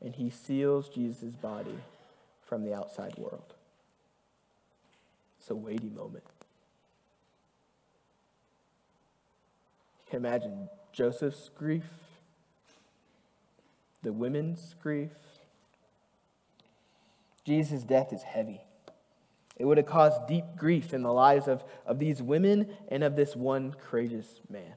and 0.01 0.15
he 0.15 0.29
seals 0.29 0.89
Jesus' 0.89 1.35
body 1.35 1.79
from 2.45 2.63
the 2.63 2.73
outside 2.73 3.15
world. 3.17 3.53
It's 5.39 5.49
a 5.49 5.55
weighty 5.55 5.89
moment. 5.89 6.25
You 10.05 10.11
can 10.11 10.25
imagine 10.25 10.69
Joseph's 10.91 11.49
grief, 11.55 11.89
the 14.01 14.11
women's 14.11 14.75
grief. 14.81 15.11
Jesus' 17.45 17.83
death 17.83 18.11
is 18.11 18.23
heavy. 18.23 18.61
It 19.57 19.65
would 19.65 19.77
have 19.77 19.87
caused 19.87 20.27
deep 20.27 20.45
grief 20.55 20.93
in 20.93 21.01
the 21.01 21.11
lives 21.11 21.47
of, 21.47 21.63
of 21.85 21.99
these 21.99 22.21
women 22.21 22.67
and 22.89 23.03
of 23.03 23.15
this 23.15 23.35
one 23.35 23.73
courageous 23.73 24.41
man. 24.49 24.73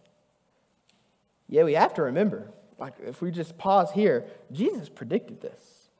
Yeah, 1.48 1.64
we 1.64 1.74
have 1.74 1.94
to 1.94 2.02
remember, 2.02 2.50
like 2.78 2.94
if 3.04 3.20
we 3.20 3.30
just 3.30 3.58
pause 3.58 3.92
here, 3.92 4.24
Jesus 4.50 4.88
predicted 4.88 5.40
this. 5.40 5.90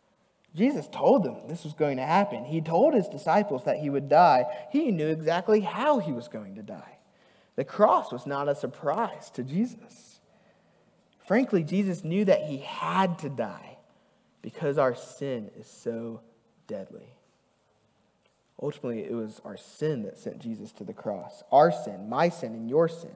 Jesus 0.55 0.89
told 0.91 1.25
them 1.25 1.37
this 1.49 1.65
was 1.65 1.75
going 1.75 1.99
to 1.99 2.07
happen. 2.07 2.45
He 2.45 2.61
told 2.61 2.95
his 2.95 3.09
disciples 3.09 3.65
that 3.65 3.79
he 3.79 3.91
would 3.91 4.09
die. 4.09 4.47
He 4.73 4.91
knew 4.91 5.09
exactly 5.09 5.61
how 5.61 5.99
he 5.99 6.13
was 6.13 6.29
going 6.29 6.57
to 6.57 6.63
die. 6.63 6.99
The 7.57 7.65
cross 7.65 8.11
was 8.11 8.27
not 8.27 8.49
a 8.49 8.55
surprise 8.55 9.31
to 9.33 9.43
Jesus. 9.43 10.21
Frankly, 11.21 11.63
Jesus 11.63 12.03
knew 12.03 12.25
that 12.25 12.45
he 12.45 12.59
had 12.59 13.19
to 13.21 13.29
die 13.29 13.79
because 14.43 14.79
our 14.79 14.95
sin 14.95 15.51
is 15.57 15.69
so 15.69 16.23
deadly. 16.67 17.15
Ultimately, 18.63 19.05
it 19.05 19.13
was 19.13 19.41
our 19.45 19.57
sin 19.57 20.03
that 20.03 20.19
sent 20.19 20.39
Jesus 20.39 20.73
to 20.73 20.85
the 20.85 20.93
cross. 20.93 21.43
Our 21.51 21.73
sin, 21.73 22.09
my 22.09 22.29
sin, 22.29 22.53
and 22.53 22.69
your 22.69 22.89
sin. 22.89 23.15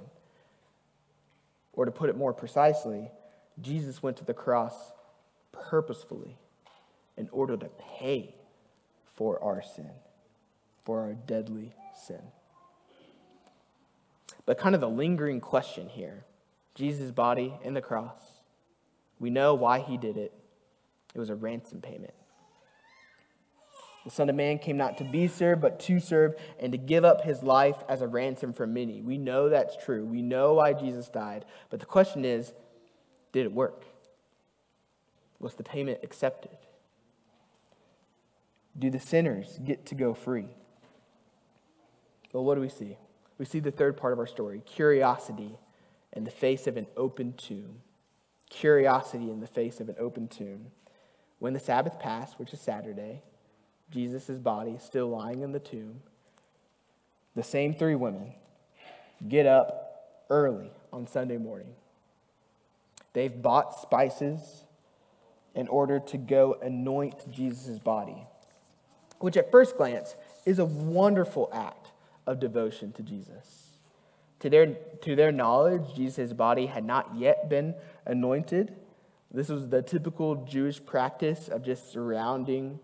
Or 1.74 1.84
to 1.84 1.90
put 1.90 2.08
it 2.08 2.16
more 2.16 2.32
precisely, 2.32 3.10
Jesus 3.60 4.02
went 4.02 4.16
to 4.18 4.24
the 4.24 4.34
cross 4.34 4.92
purposefully 5.52 6.38
in 7.16 7.28
order 7.30 7.56
to 7.56 7.68
pay 7.98 8.34
for 9.14 9.42
our 9.42 9.62
sin, 9.62 9.90
for 10.84 11.00
our 11.00 11.12
deadly 11.12 11.74
sin. 12.06 12.22
But 14.46 14.58
kind 14.58 14.74
of 14.74 14.80
the 14.80 14.88
lingering 14.88 15.40
question 15.40 15.88
here 15.88 16.24
Jesus' 16.74 17.10
body 17.10 17.54
in 17.62 17.74
the 17.74 17.80
cross, 17.80 18.18
we 19.20 19.30
know 19.30 19.54
why 19.54 19.78
he 19.78 19.96
did 19.96 20.16
it. 20.16 20.32
It 21.14 21.18
was 21.18 21.30
a 21.30 21.34
ransom 21.36 21.80
payment. 21.80 22.14
The 24.04 24.10
Son 24.10 24.28
of 24.28 24.36
Man 24.36 24.58
came 24.58 24.76
not 24.76 24.98
to 24.98 25.04
be 25.04 25.26
served, 25.28 25.62
but 25.62 25.80
to 25.80 25.98
serve 25.98 26.34
and 26.60 26.72
to 26.72 26.78
give 26.78 27.04
up 27.04 27.22
his 27.22 27.42
life 27.42 27.76
as 27.88 28.02
a 28.02 28.06
ransom 28.06 28.52
for 28.52 28.66
many. 28.66 29.00
We 29.00 29.16
know 29.16 29.48
that's 29.48 29.76
true. 29.82 30.04
We 30.04 30.20
know 30.20 30.54
why 30.54 30.74
Jesus 30.74 31.08
died. 31.08 31.46
But 31.70 31.80
the 31.80 31.86
question 31.86 32.24
is 32.24 32.52
did 33.32 33.46
it 33.46 33.52
work? 33.52 33.84
Was 35.40 35.54
the 35.54 35.64
payment 35.64 36.00
accepted? 36.02 36.56
Do 38.78 38.90
the 38.90 39.00
sinners 39.00 39.58
get 39.64 39.86
to 39.86 39.94
go 39.94 40.14
free? 40.14 40.48
Well, 42.32 42.44
what 42.44 42.56
do 42.56 42.60
we 42.60 42.68
see? 42.68 42.98
We 43.38 43.44
see 43.44 43.60
the 43.60 43.70
third 43.70 43.96
part 43.96 44.12
of 44.12 44.18
our 44.18 44.26
story 44.26 44.62
curiosity 44.66 45.56
in 46.12 46.24
the 46.24 46.30
face 46.30 46.66
of 46.66 46.76
an 46.76 46.86
open 46.96 47.34
tomb. 47.34 47.80
Curiosity 48.50 49.30
in 49.30 49.40
the 49.40 49.46
face 49.46 49.80
of 49.80 49.88
an 49.88 49.96
open 49.98 50.28
tomb. 50.28 50.66
When 51.38 51.52
the 51.52 51.60
Sabbath 51.60 51.98
passed, 51.98 52.38
which 52.38 52.52
is 52.52 52.60
Saturday, 52.60 53.22
Jesus' 53.94 54.38
body 54.38 54.76
still 54.82 55.08
lying 55.08 55.42
in 55.42 55.52
the 55.52 55.60
tomb, 55.60 56.00
the 57.36 57.44
same 57.44 57.72
three 57.72 57.94
women 57.94 58.32
get 59.28 59.46
up 59.46 60.24
early 60.28 60.70
on 60.92 61.06
Sunday 61.06 61.38
morning. 61.38 61.74
They've 63.12 63.40
bought 63.40 63.80
spices 63.80 64.64
in 65.54 65.68
order 65.68 66.00
to 66.00 66.18
go 66.18 66.58
anoint 66.60 67.30
Jesus' 67.30 67.78
body, 67.78 68.26
which 69.20 69.36
at 69.36 69.52
first 69.52 69.76
glance 69.76 70.16
is 70.44 70.58
a 70.58 70.64
wonderful 70.64 71.48
act 71.52 71.92
of 72.26 72.40
devotion 72.40 72.90
to 72.92 73.02
Jesus. 73.02 73.78
To 74.40 74.50
their, 74.50 74.74
to 75.02 75.14
their 75.14 75.30
knowledge, 75.30 75.94
Jesus' 75.94 76.32
body 76.32 76.66
had 76.66 76.84
not 76.84 77.12
yet 77.16 77.48
been 77.48 77.76
anointed. 78.04 78.74
This 79.30 79.48
was 79.48 79.68
the 79.68 79.82
typical 79.82 80.44
Jewish 80.44 80.84
practice 80.84 81.48
of 81.48 81.64
just 81.64 81.92
surrounding 81.92 82.80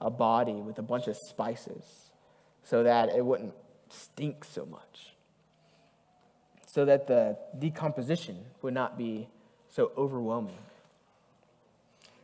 a 0.00 0.10
body 0.10 0.54
with 0.54 0.78
a 0.78 0.82
bunch 0.82 1.06
of 1.06 1.16
spices 1.16 2.10
so 2.64 2.82
that 2.82 3.10
it 3.10 3.24
wouldn't 3.24 3.54
stink 3.88 4.44
so 4.44 4.64
much, 4.66 5.14
so 6.66 6.84
that 6.84 7.06
the 7.06 7.36
decomposition 7.58 8.38
would 8.62 8.74
not 8.74 8.96
be 8.96 9.28
so 9.68 9.92
overwhelming. 9.96 10.58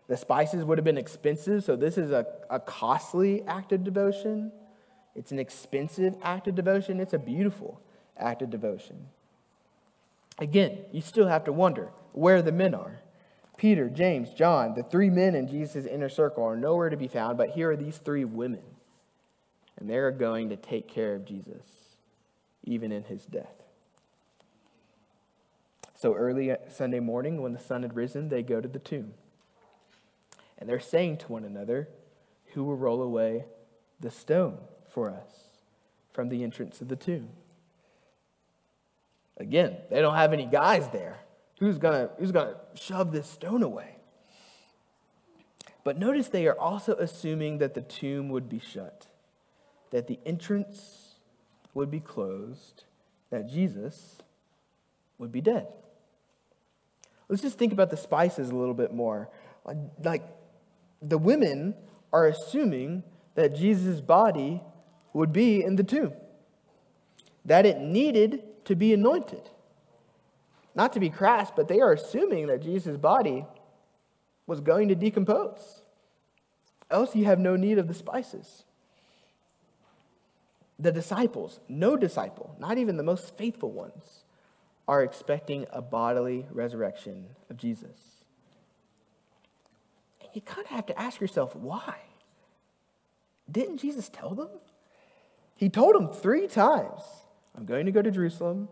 The 0.09 0.17
spices 0.17 0.65
would 0.65 0.79
have 0.79 0.85
been 0.85 0.99
expensive, 0.99 1.65
so 1.65 1.75
this 1.75 1.99
is 1.99 2.12
a, 2.12 2.27
a 2.49 2.61
costly 2.61 3.43
act 3.43 3.73
of 3.73 3.83
devotion. 3.83 4.53
It's 5.17 5.33
an 5.33 5.39
expensive 5.39 6.15
act 6.23 6.47
of 6.47 6.55
devotion. 6.55 7.01
It's 7.01 7.15
a 7.15 7.19
beautiful 7.19 7.81
act 8.17 8.43
of 8.43 8.51
devotion. 8.51 9.07
Again, 10.39 10.79
you 10.93 11.01
still 11.01 11.27
have 11.27 11.45
to 11.45 11.53
wonder 11.53 11.91
where 12.12 12.43
the 12.43 12.53
men 12.53 12.75
are. 12.75 13.01
Peter, 13.57 13.88
James, 13.88 14.31
John, 14.31 14.75
the 14.75 14.83
three 14.83 15.11
men 15.11 15.35
in 15.35 15.49
Jesus' 15.49 15.87
inner 15.87 16.09
circle 16.09 16.45
are 16.45 16.57
nowhere 16.57 16.90
to 16.90 16.97
be 16.97 17.09
found, 17.09 17.38
but 17.38 17.51
here 17.51 17.71
are 17.71 17.77
these 17.77 17.99
three 17.99 18.25
women. 18.25 18.62
And 19.79 19.88
they're 19.88 20.11
going 20.11 20.51
to 20.51 20.57
take 20.57 20.88
care 20.88 21.14
of 21.14 21.25
Jesus, 21.25 21.97
even 22.64 22.92
in 22.92 23.05
his 23.05 23.25
death. 23.25 23.62
So 25.99 26.14
early 26.14 26.55
Sunday 26.69 27.01
morning, 27.01 27.42
when 27.42 27.53
the 27.53 27.59
sun 27.59 27.83
had 27.83 27.97
risen, 27.97 28.29
they 28.29 28.42
go 28.42 28.61
to 28.61 28.69
the 28.69 28.79
tomb. 28.79 29.14
And 30.59 30.69
they're 30.69 30.81
saying 30.81 31.19
to 31.19 31.33
one 31.33 31.45
another, 31.45 31.88
Who 32.53 32.64
will 32.64 32.77
roll 32.77 33.03
away 33.03 33.47
the 34.01 34.11
stone 34.11 34.59
for 34.88 35.11
us 35.11 35.31
from 36.12 36.29
the 36.29 36.45
entrance 36.45 36.81
of 36.81 36.88
the 36.88 36.97
tomb? 36.97 37.31
Again, 39.38 39.77
they 39.90 40.01
don't 40.01 40.14
have 40.14 40.33
any 40.33 40.47
guys 40.47 40.88
there. 40.90 41.19
Who's 41.59 41.79
going 41.79 42.09
who's 42.19 42.33
gonna 42.33 42.57
shove 42.75 43.12
this 43.12 43.29
stone 43.29 43.62
away? 43.62 43.97
But 45.85 45.99
notice 45.99 46.29
they 46.29 46.47
are 46.47 46.59
also 46.59 46.95
assuming 46.97 47.59
that 47.59 47.75
the 47.75 47.81
tomb 47.81 48.29
would 48.31 48.49
be 48.49 48.59
shut, 48.59 49.07
that 49.90 50.09
the 50.09 50.19
entrance 50.27 51.14
would 51.75 51.90
be 51.90 52.01
closed, 52.01 52.85
that 53.31 53.49
Jesus 53.49 54.16
would 55.19 55.31
be 55.31 55.40
dead. 55.40 55.69
Let's 57.29 57.42
just 57.42 57.59
think 57.59 57.73
about 57.73 57.90
the 57.90 57.97
spices 57.97 58.51
a 58.51 58.55
little 58.55 58.75
bit 58.75 58.92
more. 58.92 59.31
Like, 60.03 60.23
the 61.01 61.19
women 61.19 61.75
are 62.12 62.27
assuming 62.27 63.03
that 63.35 63.55
Jesus' 63.55 64.01
body 64.01 64.62
would 65.12 65.33
be 65.33 65.62
in 65.62 65.77
the 65.77 65.85
tomb, 65.85 66.12
that 67.45 67.64
it 67.64 67.79
needed 67.79 68.42
to 68.64 68.75
be 68.75 68.92
anointed 68.92 69.51
not 70.77 70.93
to 70.93 71.01
be 71.01 71.09
crass, 71.09 71.51
but 71.57 71.67
they 71.67 71.81
are 71.81 71.93
assuming 71.93 72.47
that 72.49 72.62
Jesus' 72.62 72.99
body 72.99 73.47
was 74.47 74.61
going 74.61 74.89
to 74.89 74.95
decompose. 74.95 75.83
Else, 76.91 77.17
you 77.17 77.25
have 77.25 77.41
no 77.41 77.57
need 77.57 77.79
of 77.79 77.89
the 77.89 77.95
spices. 77.95 78.65
The 80.79 80.93
disciples, 80.93 81.59
no 81.69 81.97
disciple, 81.97 82.55
not 82.61 82.77
even 82.77 82.99
the 82.99 83.03
most 83.03 83.37
faithful 83.39 83.73
ones, 83.73 84.25
are 84.87 85.03
expecting 85.03 85.67
a 85.73 85.81
bodily 85.81 86.47
resurrection 86.53 87.27
of 87.49 87.57
Jesus. 87.57 87.99
And 90.21 90.29
you 90.35 90.43
kind 90.43 90.67
of 90.67 90.71
have 90.71 90.87
to 90.87 91.01
ask 91.01 91.21
yourself, 91.21 91.57
why? 91.57 91.97
Didn't 93.51 93.79
Jesus 93.79 94.11
tell 94.11 94.35
them? 94.35 94.51
He 95.57 95.71
told 95.71 95.95
them 95.95 96.09
three 96.09 96.47
times 96.47 97.01
I'm 97.57 97.65
going 97.65 97.87
to 97.87 97.93
go 97.93 98.03
to 98.03 98.11
Jerusalem, 98.11 98.69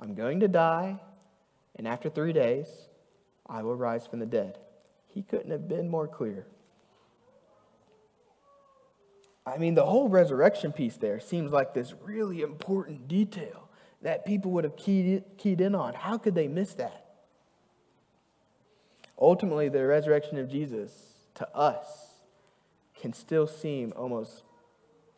I'm 0.00 0.14
going 0.14 0.40
to 0.40 0.48
die, 0.48 0.98
and 1.76 1.88
after 1.88 2.08
three 2.08 2.32
days, 2.32 2.68
I 3.46 3.62
will 3.62 3.76
rise 3.76 4.06
from 4.06 4.20
the 4.20 4.26
dead. 4.26 4.58
He 5.08 5.22
couldn't 5.22 5.50
have 5.50 5.68
been 5.68 5.88
more 5.88 6.08
clear. 6.08 6.46
I 9.44 9.58
mean, 9.58 9.74
the 9.74 9.84
whole 9.84 10.08
resurrection 10.08 10.72
piece 10.72 10.96
there 10.96 11.18
seems 11.18 11.50
like 11.50 11.74
this 11.74 11.94
really 12.02 12.42
important 12.42 13.08
detail 13.08 13.68
that 14.02 14.24
people 14.24 14.50
would 14.52 14.64
have 14.64 14.76
keyed, 14.76 15.24
keyed 15.36 15.60
in 15.60 15.74
on. 15.74 15.94
How 15.94 16.18
could 16.18 16.34
they 16.34 16.48
miss 16.48 16.74
that? 16.74 17.06
Ultimately, 19.20 19.68
the 19.68 19.84
resurrection 19.86 20.38
of 20.38 20.48
Jesus 20.48 20.92
to 21.34 21.48
us 21.56 21.86
can 23.00 23.12
still 23.12 23.46
seem 23.46 23.92
almost 23.96 24.42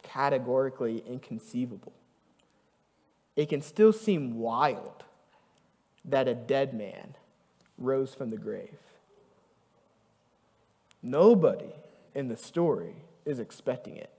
categorically 0.03 1.03
inconceivable. 1.07 1.93
It 3.37 3.49
can 3.49 3.63
still 3.63 3.93
seem 3.93 4.39
wild 4.39 5.05
that 6.05 6.29
a 6.29 6.35
dead 6.35 6.75
man 6.75 7.17
rose 7.79 8.15
from 8.15 8.31
the 8.31 8.37
grave. 8.37 8.79
Nobody 11.03 11.73
in 12.15 12.29
the 12.29 12.37
story 12.37 12.95
is 13.25 13.39
expecting 13.39 13.97
it, 13.97 14.11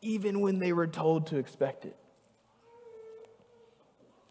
even 0.00 0.40
when 0.40 0.58
they 0.58 0.72
were 0.72 0.86
told 0.86 1.26
to 1.28 1.36
expect 1.36 1.84
it. 1.84 1.96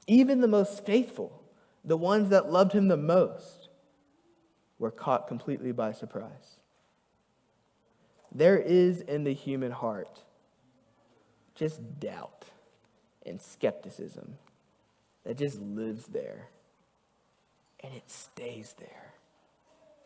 Even 0.08 0.42
the 0.42 0.48
most 0.48 0.86
faithful, 0.86 1.42
the 1.84 1.98
ones 1.98 2.30
that 2.30 2.52
loved 2.52 2.74
him 2.74 2.88
the 2.88 2.98
most, 2.98 3.70
were 4.80 4.92
caught 4.92 5.28
completely 5.28 5.72
by 5.72 5.94
surprise. 5.94 6.58
There 8.34 8.58
is 8.58 9.02
in 9.02 9.24
the 9.24 9.34
human 9.34 9.72
heart 9.72 10.22
just 11.56 12.00
doubt 12.00 12.46
and 13.26 13.40
skepticism 13.40 14.36
that 15.24 15.38
just 15.38 15.60
lives 15.62 16.08
there 16.08 16.50
and 17.84 17.94
it 17.94 18.10
stays 18.10 18.76
there. 18.80 19.14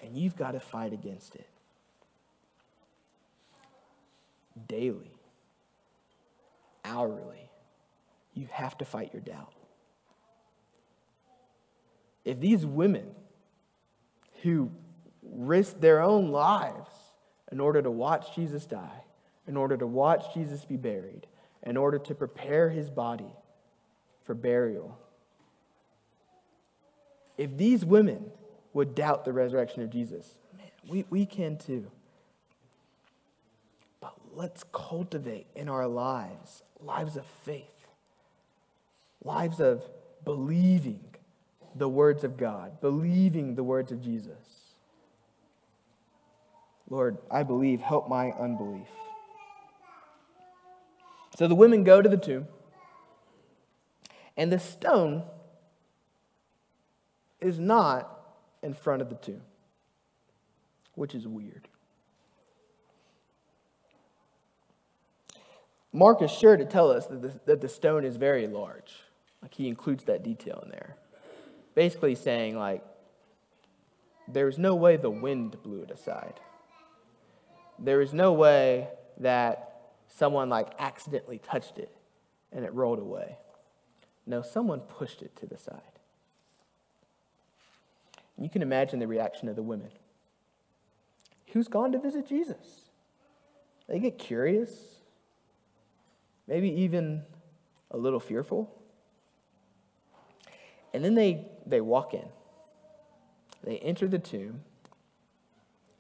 And 0.02 0.18
you've 0.18 0.36
got 0.36 0.52
to 0.52 0.60
fight 0.60 0.94
against 0.94 1.36
it 1.36 1.48
daily, 4.68 5.18
hourly. 6.84 7.50
You 8.34 8.48
have 8.52 8.78
to 8.80 8.86
fight 8.86 9.12
your 9.14 9.22
doubt. 9.22 9.54
If 12.26 12.40
these 12.40 12.66
women 12.66 13.06
who 14.44 14.72
risked 15.24 15.82
their 15.82 16.02
own 16.02 16.32
lives 16.32 16.90
in 17.52 17.60
order 17.60 17.82
to 17.82 17.92
watch 17.92 18.36
Jesus 18.36 18.66
die, 18.66 19.04
in 19.48 19.56
order 19.56 19.78
to 19.78 19.88
watch 19.88 20.34
Jesus 20.34 20.66
be 20.66 20.78
buried, 20.78 21.26
in 21.64 21.78
order 21.78 21.98
to 21.98 22.14
prepare 22.14 22.70
his 22.70 22.90
body 22.90 23.32
for 24.24 24.36
burial, 24.36 24.98
if 27.38 27.56
these 27.58 27.86
women 27.86 28.32
would 28.74 28.96
doubt 28.96 29.26
the 29.26 29.34
resurrection 29.34 29.82
of 29.84 29.90
Jesus, 29.90 30.38
man, 30.58 30.68
we, 30.88 31.06
we 31.10 31.26
can 31.26 31.58
too 31.58 31.90
But 34.02 34.14
let's 34.34 34.64
cultivate 34.72 35.48
in 35.56 35.70
our 35.70 35.88
lives 35.88 36.64
lives 36.80 37.18
of 37.18 37.26
faith, 37.44 37.88
lives 39.24 39.60
of 39.60 39.84
believing 40.24 41.00
the 41.76 41.90
words 41.90 42.24
of 42.24 42.38
God, 42.38 42.80
believing 42.82 43.56
the 43.56 43.64
words 43.64 43.92
of 43.92 44.02
Jesus. 44.02 44.34
Lord, 46.90 47.18
I 47.30 47.44
believe, 47.44 47.82
help 47.82 48.08
my 48.08 48.32
unbelief. 48.32 48.88
So 51.38 51.48
the 51.48 51.56
women 51.56 51.84
go 51.84 52.02
to 52.02 52.10
the 52.10 52.18
tomb, 52.18 52.48
and 54.36 54.52
the 54.52 54.60
stone 54.60 55.24
is 57.40 57.60
not 57.60 58.20
in 58.64 58.74
front 58.74 59.02
of 59.02 59.10
the 59.10 59.16
tomb, 59.16 59.42
which 60.96 61.14
is 61.14 61.28
weird. 61.28 61.68
Mark 65.94 66.22
is 66.22 66.32
sure 66.32 66.58
to 66.58 66.66
tell 66.66 66.92
us 66.92 67.08
that 67.08 67.22
the, 67.22 67.40
that 67.46 67.62
the 67.62 67.70
stone 67.70 68.04
is 68.04 68.18
very 68.18 68.48
large. 68.48 68.94
Like 69.42 69.54
he 69.54 69.68
includes 69.68 70.04
that 70.06 70.24
detail 70.24 70.62
in 70.64 70.70
there. 70.70 70.98
Basically 71.76 72.16
saying, 72.16 72.58
like, 72.58 72.84
there's 74.28 74.58
no 74.58 74.76
way 74.76 74.98
the 74.98 75.10
wind 75.10 75.62
blew 75.64 75.84
it 75.84 75.92
aside. 75.92 76.40
There 77.80 78.02
is 78.02 78.14
no 78.14 78.34
way 78.34 78.90
that 79.20 79.92
someone 80.08 80.50
like 80.50 80.70
accidentally 80.80 81.40
touched 81.40 81.78
it 81.78 81.96
and 82.52 82.66
it 82.66 82.74
rolled 82.74 83.00
away. 83.00 83.38
No, 84.26 84.42
someone 84.42 84.82
pushed 84.82 85.22
it 85.22 85.36
to 85.38 85.46
the 85.46 85.58
side. 85.58 85.82
You 88.40 88.50
can 88.50 88.62
imagine 88.62 89.00
the 89.00 89.08
reaction 89.08 89.48
of 89.48 89.56
the 89.56 89.64
women. 89.64 89.90
Who's 91.54 91.68
gone 91.68 91.92
to 91.94 92.00
visit 92.00 92.28
Jesus? 92.28 92.90
They 93.88 94.00
get 94.00 94.18
curious 94.18 94.98
maybe 96.48 96.70
even 96.70 97.24
a 97.92 97.98
little 97.98 98.20
fearful. 98.20 98.74
And 100.94 101.04
then 101.04 101.16
they, 101.16 101.46
they 101.66 101.82
walk 101.82 102.14
in. 102.14 102.26
They 103.64 103.78
enter 103.80 104.08
the 104.08 104.20
tomb, 104.20 104.62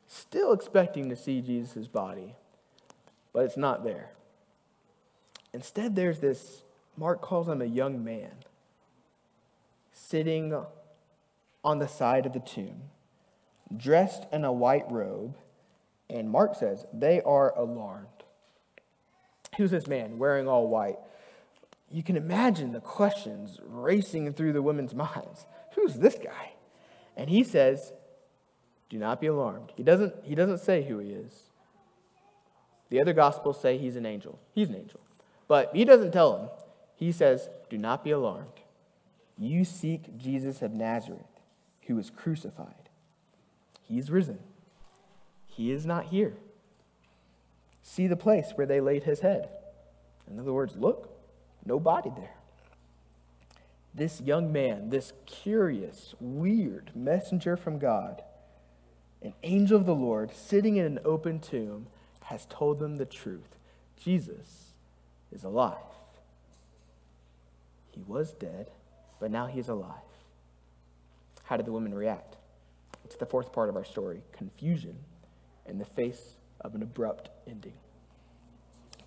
still 0.08 0.54
expecting 0.54 1.10
to 1.10 1.16
see 1.16 1.42
Jesus' 1.42 1.88
body, 1.88 2.36
but 3.34 3.44
it's 3.46 3.58
not 3.58 3.84
there. 3.84 4.12
Instead, 5.54 5.96
there's 5.96 6.20
this, 6.20 6.62
Mark 6.96 7.22
calls 7.22 7.50
him 7.50 7.62
a 7.62 7.66
young 7.66 8.04
man, 8.04 8.32
sitting 9.92 10.54
on 11.68 11.80
the 11.80 11.88
side 11.88 12.26
of 12.26 12.32
the 12.32 12.40
tomb, 12.40 12.84
dressed 13.76 14.26
in 14.32 14.46
a 14.46 14.54
white 14.54 14.90
robe, 14.90 15.36
and 16.10 16.30
Mark 16.30 16.56
says 16.56 16.86
they 16.94 17.22
are 17.22 17.54
alarmed. 17.60 18.08
Who's 19.58 19.72
this 19.72 19.86
man 19.86 20.18
wearing 20.18 20.48
all 20.48 20.70
white? 20.70 20.96
You 21.92 22.04
can 22.04 22.16
imagine 22.16 22.72
the 22.72 22.80
questions 22.80 23.60
racing 23.66 24.32
through 24.32 24.54
the 24.54 24.62
women's 24.62 24.96
minds. 24.96 25.46
Who's 25.76 25.96
this 25.96 26.16
guy? 26.16 26.54
And 27.18 27.30
he 27.30 27.44
says, 27.44 27.92
Do 28.90 28.98
not 28.98 29.20
be 29.20 29.28
alarmed. 29.28 29.74
He 29.76 29.84
doesn't, 29.84 30.14
he 30.24 30.36
doesn't 30.36 30.60
say 30.60 30.84
who 30.84 31.00
he 31.00 31.10
is. 31.10 31.34
The 32.90 33.02
other 33.02 33.12
gospels 33.12 33.60
say 33.60 33.78
he's 33.78 33.98
an 33.98 34.06
angel. 34.06 34.40
He's 34.56 34.70
an 34.70 34.76
angel. 34.76 35.02
But 35.50 35.72
he 35.74 35.84
doesn't 35.84 36.14
tell 36.14 36.38
them. 36.38 36.50
He 36.96 37.12
says, 37.12 37.50
Do 37.70 37.78
not 37.78 38.06
be 38.06 38.12
alarmed. 38.12 38.62
You 39.38 39.66
seek 39.66 40.18
Jesus 40.18 40.62
of 40.62 40.74
Nazareth, 40.74 41.27
who 41.88 41.96
was 41.96 42.10
crucified. 42.10 42.90
He 43.84 43.98
is 43.98 44.12
risen. 44.12 44.40
He 45.48 45.72
is 45.72 45.86
not 45.86 46.06
here. 46.06 46.36
See 47.82 48.08
the 48.08 48.18
place 48.18 48.52
where 48.56 48.68
they 48.68 48.82
laid 48.82 49.04
his 49.04 49.22
head. 49.22 49.50
In 50.30 50.40
other 50.40 50.54
words, 50.54 50.76
look, 50.76 51.10
no 51.66 51.80
body 51.80 52.12
there. 52.16 52.36
This 53.94 54.22
young 54.22 54.52
man, 54.52 54.90
this 54.90 55.14
curious, 55.26 56.14
weird 56.20 56.92
messenger 56.94 57.58
from 57.58 57.80
God, 57.80 58.22
an 59.22 59.34
angel 59.42 59.78
of 59.78 59.86
the 59.86 59.96
Lord 59.96 60.32
sitting 60.36 60.76
in 60.76 60.86
an 60.86 61.00
open 61.04 61.40
tomb, 61.40 61.88
has 62.26 62.46
told 62.48 62.80
them 62.80 62.98
the 62.98 63.06
truth. 63.06 63.56
Jesus 64.00 64.74
is 65.32 65.44
alive. 65.44 65.78
He 67.92 68.04
was 68.06 68.34
dead, 68.34 68.70
but 69.20 69.32
now 69.32 69.48
he's 69.48 69.70
alive. 69.70 70.07
How 71.48 71.56
did 71.56 71.66
the 71.66 71.72
women 71.72 71.94
react? 71.94 72.36
It's 73.06 73.16
the 73.16 73.26
fourth 73.26 73.54
part 73.54 73.70
of 73.70 73.78
our 73.78 73.86
story 73.86 74.22
confusion 74.34 74.98
in 75.66 75.80
the 75.80 75.86
face 75.86 76.36
of 76.60 76.76
an 76.76 76.84
abrupt 76.84 77.30
ending. 77.48 77.74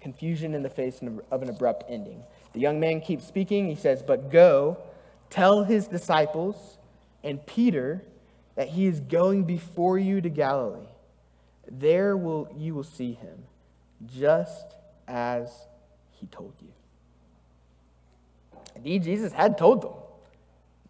Confusion 0.01 0.55
in 0.55 0.63
the 0.63 0.71
face 0.71 1.03
of 1.31 1.43
an 1.43 1.51
abrupt 1.51 1.85
ending. 1.89 2.23
The 2.55 2.61
young 2.61 2.81
man 2.81 3.03
keeps 3.03 3.27
speaking. 3.27 3.69
He 3.69 3.75
says, 3.75 4.03
But 4.03 4.31
go, 4.31 4.79
tell 5.29 5.65
his 5.65 5.87
disciples 5.87 6.79
and 7.23 7.45
Peter 7.45 8.03
that 8.57 8.69
he 8.69 8.87
is 8.87 9.01
going 9.01 9.45
before 9.45 9.99
you 9.99 10.23
to 10.23 10.31
Galilee. 10.31 10.89
There 11.71 12.17
will, 12.17 12.49
you 12.57 12.75
will 12.75 12.85
see 12.85 13.13
him, 13.13 13.45
just 14.07 14.77
as 15.07 15.51
he 16.13 16.27
told 16.27 16.55
you. 16.63 16.73
Indeed, 18.75 19.05
Jesus 19.05 19.33
had 19.35 19.59
told 19.59 19.83
them. 19.83 19.93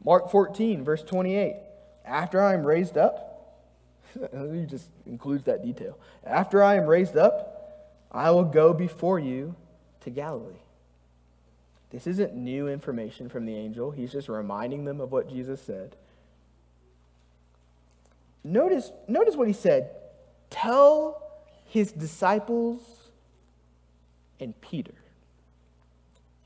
Mark 0.05 0.31
14, 0.31 0.85
verse 0.85 1.03
28. 1.03 1.57
After 2.05 2.41
I 2.41 2.55
am 2.55 2.67
raised 2.67 2.97
up, 2.97 3.59
he 4.53 4.65
just 4.67 4.89
includes 5.07 5.45
that 5.45 5.63
detail. 5.63 5.99
After 6.25 6.63
I 6.63 6.77
am 6.77 6.87
raised 6.87 7.17
up, 7.17 8.07
I 8.11 8.31
will 8.31 8.45
go 8.45 8.73
before 8.73 9.19
you 9.19 9.55
to 10.01 10.11
Galilee. 10.11 10.55
This 11.91 12.07
isn't 12.07 12.35
new 12.35 12.69
information 12.69 13.29
from 13.29 13.47
the 13.47 13.57
angel. 13.57 13.91
He's 13.91 14.13
just 14.13 14.29
reminding 14.29 14.85
them 14.85 15.01
of 15.01 15.13
what 15.13 15.29
Jesus 15.29 15.61
said. 15.61 15.97
Notice, 18.43 18.91
notice 19.07 19.37
what 19.37 19.49
he 19.49 19.53
said. 19.53 19.91
Tell 20.51 21.23
his 21.67 21.93
disciples 21.93 22.81
and 24.39 24.59
Peter. 24.61 24.95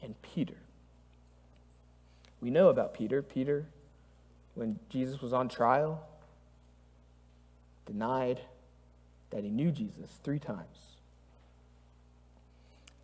And 0.03 0.21
Peter. 0.23 0.57
We 2.45 2.51
know 2.51 2.69
about 2.69 2.93
Peter. 2.93 3.23
Peter, 3.23 3.65
when 4.55 4.79
Jesus 4.91 5.23
was 5.23 5.33
on 5.33 5.49
trial, 5.49 6.07
denied 7.87 8.39
that 9.31 9.43
he 9.43 9.49
knew 9.49 9.71
Jesus 9.71 10.11
three 10.23 10.39
times. 10.39 10.99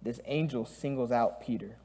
This 0.03 0.20
angel 0.26 0.66
singles 0.66 1.11
out 1.11 1.40
Peter. 1.40 1.76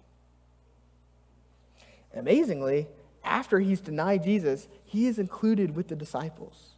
Amazingly, 2.14 2.88
after 3.24 3.62
he's 3.62 3.80
denied 3.80 4.26
Jesus, 4.26 4.68
he 4.84 5.08
is 5.08 5.18
included 5.18 5.78
with 5.78 5.88
the 5.88 5.96
disciples. 5.96 6.72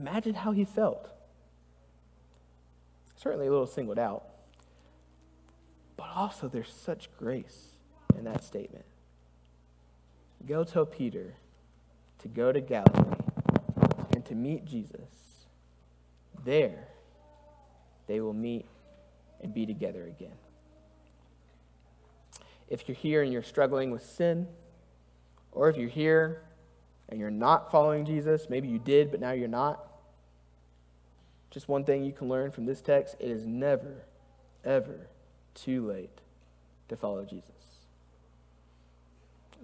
Imagine 0.00 0.34
how 0.34 0.50
he 0.50 0.64
felt. 0.64 1.08
Certainly 3.14 3.46
a 3.46 3.50
little 3.50 3.68
singled 3.68 4.00
out. 4.00 4.24
But 5.96 6.08
also, 6.16 6.48
there's 6.48 6.72
such 6.72 7.08
grace 7.16 7.73
in 8.24 8.32
that 8.32 8.44
statement. 8.44 8.84
Go 10.46 10.64
tell 10.64 10.86
Peter 10.86 11.34
to 12.20 12.28
go 12.28 12.52
to 12.52 12.60
Galilee 12.60 13.16
and 14.14 14.24
to 14.26 14.34
meet 14.34 14.64
Jesus. 14.64 15.46
There, 16.44 16.88
they 18.06 18.20
will 18.20 18.32
meet 18.32 18.66
and 19.42 19.52
be 19.52 19.66
together 19.66 20.04
again. 20.04 20.36
If 22.68 22.88
you're 22.88 22.96
here 22.96 23.22
and 23.22 23.32
you're 23.32 23.42
struggling 23.42 23.90
with 23.90 24.04
sin, 24.04 24.48
or 25.52 25.68
if 25.68 25.76
you're 25.76 25.88
here 25.88 26.42
and 27.08 27.20
you're 27.20 27.30
not 27.30 27.70
following 27.70 28.04
Jesus, 28.04 28.48
maybe 28.48 28.68
you 28.68 28.78
did, 28.78 29.10
but 29.10 29.20
now 29.20 29.32
you're 29.32 29.48
not. 29.48 29.86
Just 31.50 31.68
one 31.68 31.84
thing 31.84 32.04
you 32.04 32.12
can 32.12 32.28
learn 32.28 32.50
from 32.50 32.66
this 32.66 32.80
text 32.80 33.16
it 33.20 33.30
is 33.30 33.46
never, 33.46 34.04
ever 34.64 35.08
too 35.54 35.86
late 35.86 36.20
to 36.88 36.96
follow 36.96 37.24
Jesus. 37.24 37.63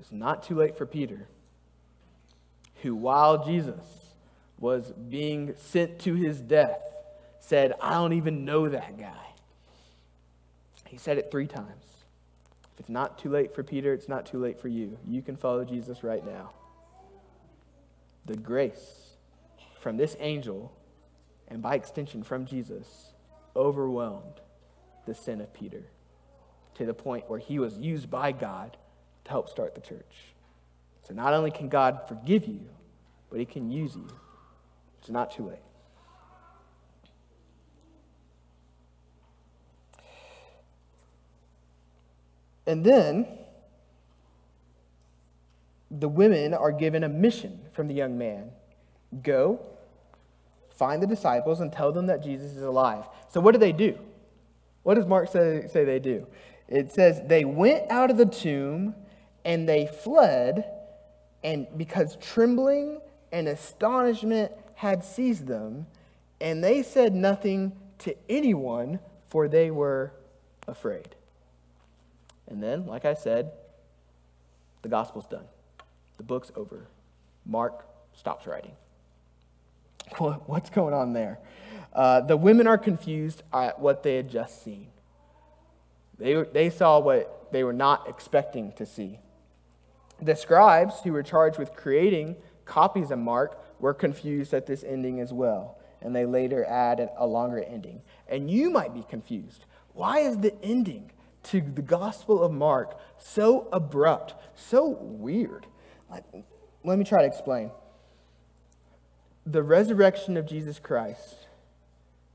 It's 0.01 0.13
not 0.13 0.43
too 0.43 0.55
late 0.55 0.77
for 0.77 0.87
Peter, 0.87 1.29
who, 2.83 2.95
while 2.95 3.45
Jesus 3.45 3.85
was 4.59 4.93
being 4.93 5.55
sent 5.57 5.99
to 6.01 6.15
his 6.15 6.41
death, 6.41 6.81
said, 7.39 7.75
I 7.81 7.95
don't 7.95 8.15
even 8.15 8.45
know 8.45 8.69
that 8.69 8.99
guy. 8.99 9.27
He 10.87 10.97
said 10.97 11.19
it 11.19 11.31
three 11.31 11.47
times. 11.47 11.85
If 12.75 12.81
it's 12.81 12.89
not 12.89 13.19
too 13.19 13.31
late 13.31 13.55
for 13.55 13.63
Peter, 13.63 13.93
it's 13.93 14.09
not 14.09 14.27
too 14.27 14.39
late 14.39 14.61
for 14.61 14.69
you. 14.69 14.99
You 15.07 15.23
can 15.23 15.37
follow 15.37 15.65
Jesus 15.65 16.03
right 16.03 16.25
now. 16.25 16.51
The 18.27 18.37
grace 18.37 19.11
from 19.81 19.97
this 19.97 20.17
angel, 20.19 20.73
and 21.49 21.63
by 21.63 21.75
extension 21.75 22.23
from 22.23 22.47
Jesus, 22.47 23.13
overwhelmed 23.55 24.41
the 25.07 25.15
sin 25.15 25.41
of 25.41 25.53
Peter 25.53 25.85
to 26.75 26.87
the 26.87 26.95
point 26.95 27.29
where 27.29 27.39
he 27.39 27.59
was 27.59 27.77
used 27.79 28.11
by 28.11 28.33
God 28.33 28.77
to 29.25 29.31
help 29.31 29.49
start 29.49 29.75
the 29.75 29.81
church. 29.81 30.35
So 31.07 31.15
not 31.15 31.35
only 31.35 31.51
can 31.51 31.69
God 31.69 32.03
forgive 32.09 32.47
you, 32.47 32.61
but 33.31 33.39
he 33.39 33.45
can 33.45 33.71
use 33.71 33.97
you. 33.97 34.09
It's 35.01 35.11
not 35.11 35.35
too 35.35 35.49
late. 35.49 35.59
And 42.67 42.85
then 42.85 43.27
the 45.91 46.09
women 46.09 46.55
are 46.55 46.71
given 46.71 47.03
a 47.03 47.09
mission 47.09 47.59
from 47.73 47.89
the 47.89 47.95
young 47.95 48.17
man 48.17 48.51
go, 49.23 49.61
find 50.77 51.03
the 51.03 51.07
disciples, 51.07 51.61
and 51.61 51.73
tell 51.73 51.91
them 51.91 52.07
that 52.07 52.23
Jesus 52.23 52.53
is 52.53 52.63
alive. 52.63 53.07
So, 53.29 53.41
what 53.41 53.53
do 53.53 53.59
they 53.59 53.73
do? 53.73 53.99
What 54.85 54.95
does 54.95 55.07
Mark 55.07 55.31
say, 55.31 55.67
say 55.73 55.85
they 55.85 55.99
do? 55.99 56.27
It 56.69 56.93
says, 56.93 57.21
They 57.27 57.45
went 57.45 57.91
out 57.91 58.11
of 58.11 58.17
the 58.17 58.27
tomb 58.27 58.95
and 59.45 59.69
they 59.69 59.87
fled, 59.87 60.65
and 61.43 61.67
because 61.77 62.17
trembling 62.17 63.01
and 63.33 63.49
astonishment 63.49 64.53
had 64.75 65.05
seized 65.05 65.47
them, 65.47 65.87
and 66.41 66.63
they 66.63 66.83
said 66.83 67.15
nothing 67.15 67.73
to 67.99 68.15
anyone, 68.29 68.99
for 69.29 69.49
they 69.49 69.71
were 69.71 70.13
afraid. 70.67 71.15
And 72.49 72.63
then, 72.63 72.87
like 72.87 73.05
I 73.05 73.15
said, 73.15 73.53
the 74.83 74.89
gospel's 74.89 75.27
done. 75.27 75.45
The 76.17 76.23
book's 76.23 76.51
over. 76.57 76.87
Mark 77.47 77.85
stops 78.15 78.47
writing. 78.47 78.73
What's 80.19 80.71
going 80.71 80.95
on 80.95 81.13
there? 81.13 81.39
Uh, 81.93 82.21
the 82.21 82.37
women 82.37 82.67
are 82.67 82.79
confused 82.79 83.43
at 83.53 83.81
what 83.81 84.03
they 84.03 84.17
had 84.17 84.31
just 84.31 84.63
seen. 84.63 84.89
They, 86.19 86.35
they 86.35 86.71
saw 86.71 86.99
what 87.01 87.53
they 87.53 87.65
were 87.65 87.73
not 87.73 88.09
expecting 88.09 88.73
to 88.73 88.87
see. 88.87 89.19
The 90.23 90.37
scribes, 90.37 91.01
who 91.03 91.13
were 91.13 91.23
charged 91.23 91.59
with 91.59 91.75
creating 91.75 92.37
copies 92.65 93.11
of 93.11 93.19
Mark, 93.19 93.81
were 93.81 93.95
confused 93.95 94.53
at 94.53 94.67
this 94.67 94.85
ending 94.85 95.21
as 95.21 95.33
well, 95.33 95.79
and 96.03 96.15
they 96.15 96.27
later 96.27 96.65
add 96.65 97.11
a 97.17 97.27
longer 97.27 97.63
ending. 97.63 98.03
And 98.29 98.51
you 98.51 98.71
might 98.71 98.93
be 98.93 99.03
confused. 99.03 99.65
Why 99.95 100.21
is 100.21 100.39
the 100.39 100.55
ending 100.63 101.11
to 101.45 101.61
the 101.61 101.83
Gospel 101.83 102.43
of 102.43 102.53
Mark 102.53 102.99
so 103.19 103.69
abrupt, 103.73 104.35
so 104.55 104.89
weird. 104.89 105.67
Like, 106.11 106.25
let 106.85 106.99
me 106.99 107.05
try 107.05 107.23
to 107.23 107.27
explain. 107.27 107.71
The 109.47 109.63
resurrection 109.63 110.37
of 110.37 110.47
Jesus 110.47 110.79
Christ 110.79 111.47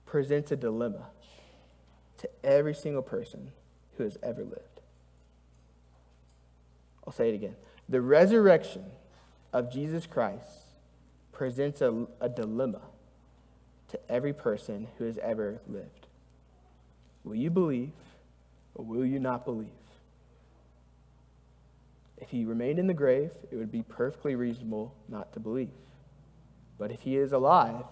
presents 0.06 0.52
a 0.52 0.56
dilemma 0.56 1.08
to 2.18 2.30
every 2.44 2.74
single 2.74 3.02
person 3.02 3.52
who 3.98 4.04
has 4.04 4.18
ever 4.24 4.44
lived. 4.44 4.82
I'll 7.06 7.14
say 7.14 7.30
it 7.30 7.36
again. 7.36 7.56
The 7.88 8.02
resurrection 8.02 8.86
of 9.54 9.72
Jesus 9.72 10.06
Christ 10.06 10.66
presents 11.32 11.82
a, 11.82 12.08
a 12.20 12.30
dilemma 12.30 12.82
to 13.90 14.00
every 14.12 14.34
person 14.34 14.88
who 14.98 15.06
has 15.06 15.18
ever 15.20 15.60
lived. 15.68 16.08
Will 17.24 17.36
you 17.36 17.50
believe 17.50 17.92
or 18.74 18.84
will 18.84 19.06
you 19.06 19.20
not 19.20 19.46
believe? 19.46 19.70
If 22.18 22.30
he 22.30 22.46
remained 22.46 22.80
in 22.80 22.88
the 22.88 22.94
grave, 22.94 23.32
it 23.52 23.56
would 23.56 23.72
be 23.72 23.84
perfectly 23.84 24.36
reasonable 24.36 24.94
not 25.08 25.34
to 25.34 25.40
believe. 25.40 25.70
But 26.78 26.92
if 26.92 27.02
he 27.02 27.18
is 27.18 27.32
alive, 27.32 27.86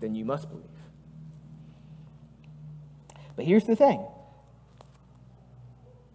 then 0.00 0.14
you 0.14 0.24
must 0.24 0.50
believe. 0.50 0.64
But 3.36 3.46
here's 3.46 3.64
the 3.64 3.76
thing 3.76 4.04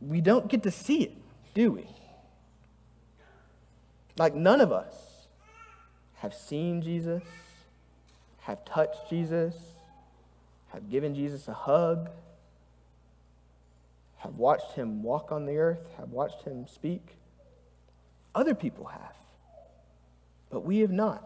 we 0.01 0.21
don't 0.21 0.47
get 0.47 0.63
to 0.63 0.71
see 0.71 1.03
it, 1.03 1.15
do 1.53 1.71
we? 1.71 1.87
Like, 4.17 4.35
none 4.35 4.61
of 4.61 4.71
us 4.71 5.27
have 6.17 6.33
seen 6.33 6.81
Jesus, 6.81 7.23
have 8.41 8.65
touched 8.65 9.09
Jesus, 9.09 9.55
have 10.69 10.89
given 10.89 11.15
Jesus 11.15 11.47
a 11.47 11.53
hug, 11.53 12.09
have 14.17 14.35
watched 14.35 14.71
him 14.73 15.03
walk 15.03 15.31
on 15.31 15.45
the 15.45 15.57
earth, 15.57 15.85
have 15.97 16.09
watched 16.09 16.43
him 16.43 16.65
speak. 16.67 17.17
Other 18.33 18.55
people 18.55 18.85
have, 18.85 19.15
but 20.49 20.65
we 20.65 20.79
have 20.79 20.91
not. 20.91 21.23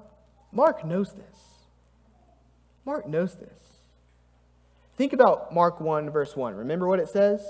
Mark 0.52 0.86
knows 0.86 1.14
this. 1.14 1.38
Mark 2.86 3.08
knows 3.08 3.36
this. 3.36 3.50
Think 4.98 5.14
about 5.14 5.54
Mark 5.54 5.80
1, 5.80 6.10
verse 6.10 6.36
1. 6.36 6.56
Remember 6.56 6.88
what 6.88 7.00
it 7.00 7.08
says? 7.08 7.42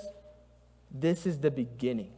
This 0.94 1.26
is 1.26 1.40
the 1.40 1.52
beginning 1.52 2.12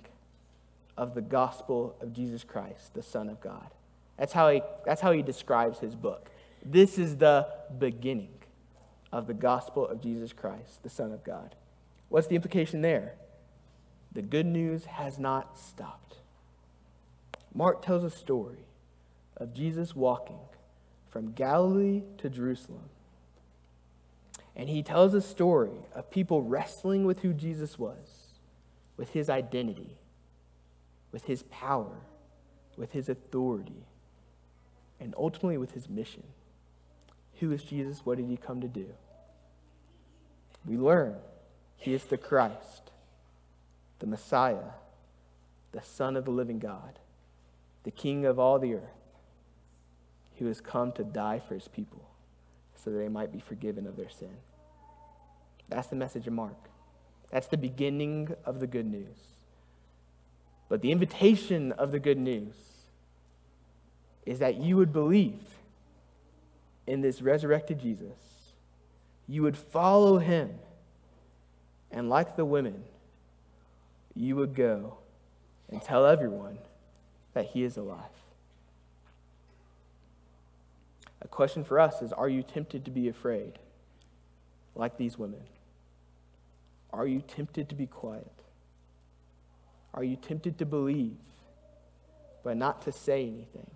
of 0.97 1.13
the 1.15 1.21
gospel 1.21 1.95
of 2.01 2.13
Jesus 2.13 2.43
Christ, 2.43 2.93
the 2.93 3.03
Son 3.03 3.29
of 3.29 3.39
God. 3.41 3.69
That's 4.17 4.33
how 4.33 4.49
he, 4.49 4.61
that's 4.85 5.01
how 5.01 5.11
he 5.11 5.21
describes 5.21 5.79
his 5.79 5.95
book. 5.95 6.29
This 6.65 6.97
is 6.97 7.17
the 7.17 7.47
beginning 7.77 8.29
of 9.11 9.27
the 9.27 9.33
gospel 9.33 9.87
of 9.87 10.01
Jesus 10.01 10.33
Christ, 10.33 10.81
the 10.83 10.89
Son 10.89 11.11
of 11.11 11.23
God. 11.23 11.55
What's 12.09 12.27
the 12.27 12.35
implication 12.35 12.81
there? 12.81 13.15
The 14.11 14.21
good 14.21 14.45
news 14.45 14.85
has 14.85 15.17
not 15.17 15.57
stopped. 15.57 16.17
Mark 17.53 17.83
tells 17.83 18.03
a 18.03 18.09
story 18.09 18.65
of 19.37 19.53
Jesus 19.53 19.95
walking 19.95 20.39
from 21.09 21.31
Galilee 21.31 22.03
to 22.19 22.29
Jerusalem. 22.29 22.89
And 24.55 24.69
he 24.69 24.83
tells 24.83 25.13
a 25.13 25.21
story 25.21 25.87
of 25.93 26.11
people 26.11 26.41
wrestling 26.41 27.05
with 27.05 27.21
who 27.21 27.33
Jesus 27.33 27.77
was, 27.77 28.22
with 28.97 29.09
his 29.09 29.29
identity, 29.29 29.97
with 31.11 31.25
his 31.25 31.43
power, 31.43 32.01
with 32.77 32.91
his 32.91 33.09
authority, 33.09 33.85
and 34.99 35.13
ultimately 35.17 35.57
with 35.57 35.71
his 35.71 35.89
mission. 35.89 36.23
Who 37.39 37.51
is 37.51 37.63
Jesus? 37.63 38.05
What 38.05 38.17
did 38.17 38.27
he 38.27 38.37
come 38.37 38.61
to 38.61 38.67
do? 38.67 38.87
we 40.65 40.77
learn 40.77 41.15
he 41.75 41.93
is 41.93 42.05
the 42.05 42.17
Christ, 42.17 42.91
the 43.99 44.07
Messiah, 44.07 44.71
the 45.71 45.81
Son 45.81 46.15
of 46.15 46.25
the 46.25 46.31
living 46.31 46.59
God, 46.59 46.99
the 47.83 47.91
King 47.91 48.25
of 48.25 48.39
all 48.39 48.59
the 48.59 48.75
earth, 48.75 48.81
who 50.39 50.45
has 50.45 50.61
come 50.61 50.91
to 50.93 51.03
die 51.03 51.39
for 51.39 51.55
his 51.55 51.67
people 51.67 52.09
so 52.75 52.91
that 52.91 52.97
they 52.97 53.09
might 53.09 53.31
be 53.31 53.39
forgiven 53.39 53.87
of 53.87 53.97
their 53.97 54.09
sin. 54.09 54.35
That's 55.69 55.87
the 55.87 55.95
message 55.95 56.27
of 56.27 56.33
Mark. 56.33 56.69
That's 57.33 57.47
the 57.47 57.57
beginning 57.57 58.35
of 58.45 58.59
the 58.59 58.67
good 58.67 58.85
news. 58.85 59.17
But 60.69 60.83
the 60.83 60.91
invitation 60.91 61.71
of 61.71 61.91
the 61.91 61.97
good 61.97 62.19
news 62.19 62.53
is 64.23 64.37
that 64.37 64.57
you 64.57 64.77
would 64.77 64.93
believe 64.93 65.41
in 66.85 67.01
this 67.01 67.23
resurrected 67.23 67.79
Jesus. 67.79 68.19
You 69.27 69.41
would 69.41 69.57
follow 69.57 70.19
him. 70.19 70.51
And 71.89 72.07
like 72.07 72.35
the 72.35 72.45
women, 72.45 72.83
you 74.15 74.35
would 74.35 74.53
go 74.53 74.97
and 75.71 75.81
tell 75.81 76.05
everyone 76.05 76.59
that 77.33 77.47
he 77.47 77.63
is 77.63 77.77
alive. 77.77 77.97
A 81.19 81.27
question 81.27 81.63
for 81.63 81.79
us 81.79 82.03
is 82.03 82.13
Are 82.13 82.29
you 82.29 82.43
tempted 82.43 82.85
to 82.85 82.91
be 82.91 83.07
afraid, 83.07 83.57
like 84.75 84.97
these 84.97 85.17
women? 85.17 85.41
Are 86.93 87.07
you 87.07 87.21
tempted 87.21 87.69
to 87.69 87.75
be 87.75 87.87
quiet? 87.87 88.31
Are 89.95 90.03
you 90.03 90.15
tempted 90.15 90.59
to 90.59 90.65
believe, 90.65 91.17
but 92.43 92.55
not 92.55 92.83
to 92.83 92.91
say 92.91 93.23
anything? 93.23 93.69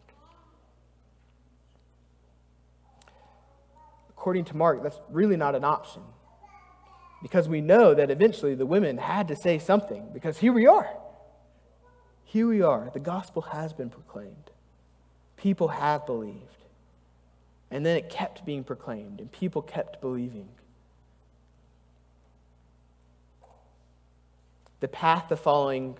According 4.09 4.45
to 4.45 4.55
Mark, 4.55 4.83
that's 4.83 4.99
really 5.09 5.35
not 5.35 5.55
an 5.55 5.63
option. 5.63 6.03
Because 7.21 7.49
we 7.49 7.61
know 7.61 7.95
that 7.95 8.11
eventually 8.11 8.53
the 8.53 8.65
women 8.65 8.97
had 8.97 9.27
to 9.29 9.35
say 9.35 9.57
something, 9.57 10.09
because 10.13 10.37
here 10.37 10.53
we 10.53 10.67
are. 10.67 10.87
Here 12.23 12.47
we 12.47 12.61
are. 12.61 12.91
The 12.93 12.99
gospel 12.99 13.41
has 13.41 13.73
been 13.73 13.89
proclaimed. 13.89 14.51
People 15.37 15.69
have 15.69 16.05
believed. 16.05 16.65
And 17.71 17.85
then 17.85 17.97
it 17.97 18.09
kept 18.09 18.45
being 18.45 18.63
proclaimed, 18.63 19.19
and 19.19 19.31
people 19.31 19.61
kept 19.61 20.01
believing. 20.01 20.49
The 24.79 24.87
path 24.87 25.31
of 25.31 25.39
following 25.39 25.97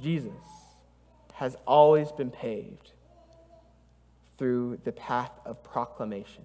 Jesus 0.00 0.32
has 1.34 1.56
always 1.66 2.12
been 2.12 2.30
paved 2.30 2.92
through 4.38 4.78
the 4.84 4.92
path 4.92 5.32
of 5.44 5.62
proclamation, 5.64 6.44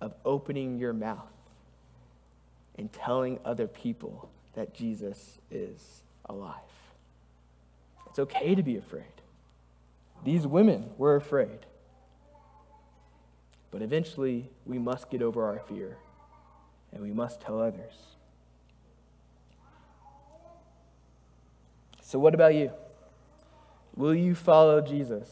of 0.00 0.14
opening 0.24 0.78
your 0.78 0.92
mouth 0.92 1.32
and 2.76 2.92
telling 2.92 3.38
other 3.44 3.66
people 3.66 4.30
that 4.54 4.74
Jesus 4.74 5.38
is 5.50 6.02
alive. 6.26 6.54
It's 8.08 8.18
okay 8.18 8.54
to 8.54 8.62
be 8.62 8.76
afraid. 8.76 9.04
These 10.24 10.46
women 10.46 10.90
were 10.96 11.16
afraid. 11.16 11.66
But 13.70 13.82
eventually, 13.82 14.48
we 14.64 14.78
must 14.78 15.10
get 15.10 15.20
over 15.20 15.44
our 15.44 15.60
fear 15.68 15.98
and 16.92 17.02
we 17.02 17.12
must 17.12 17.40
tell 17.40 17.60
others. 17.60 18.15
So, 22.06 22.20
what 22.20 22.34
about 22.34 22.54
you? 22.54 22.70
Will 23.96 24.14
you 24.14 24.36
follow 24.36 24.80
Jesus 24.80 25.28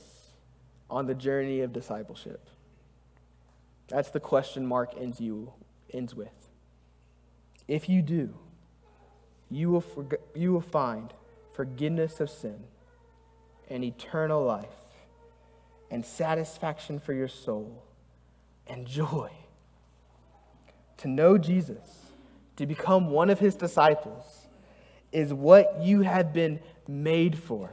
on 0.91 1.07
the 1.07 1.15
journey 1.15 1.61
of 1.61 1.73
discipleship? 1.73 2.49
That's 3.87 4.11
the 4.11 4.19
question 4.19 4.67
Mark 4.67 4.93
ends, 4.99 5.21
you, 5.21 5.53
ends 5.93 6.17
with. 6.17 6.49
If 7.69 7.89
you 7.89 8.03
do, 8.03 8.35
you 9.49 9.71
will, 9.71 9.83
forg- 9.83 10.19
you 10.35 10.53
will 10.53 10.61
find 10.61 11.15
forgiveness 11.53 12.19
of 12.19 12.29
sin 12.29 12.65
and 13.71 13.85
eternal 13.85 14.45
life 14.45 14.67
and 15.93 16.05
satisfaction 16.05 16.99
for 16.99 17.13
your 17.13 17.29
soul 17.29 17.85
and 18.67 18.85
joy. 18.85 19.31
To 20.97 21.09
know 21.09 21.39
Jesus, 21.39 22.11
to 22.57 22.67
become 22.67 23.11
one 23.11 23.31
of 23.31 23.39
his 23.39 23.55
disciples, 23.55 24.44
is 25.15 25.33
what 25.33 25.81
you 25.81 26.03
have 26.03 26.33
been 26.33 26.61
made 26.89 27.39
for. 27.39 27.71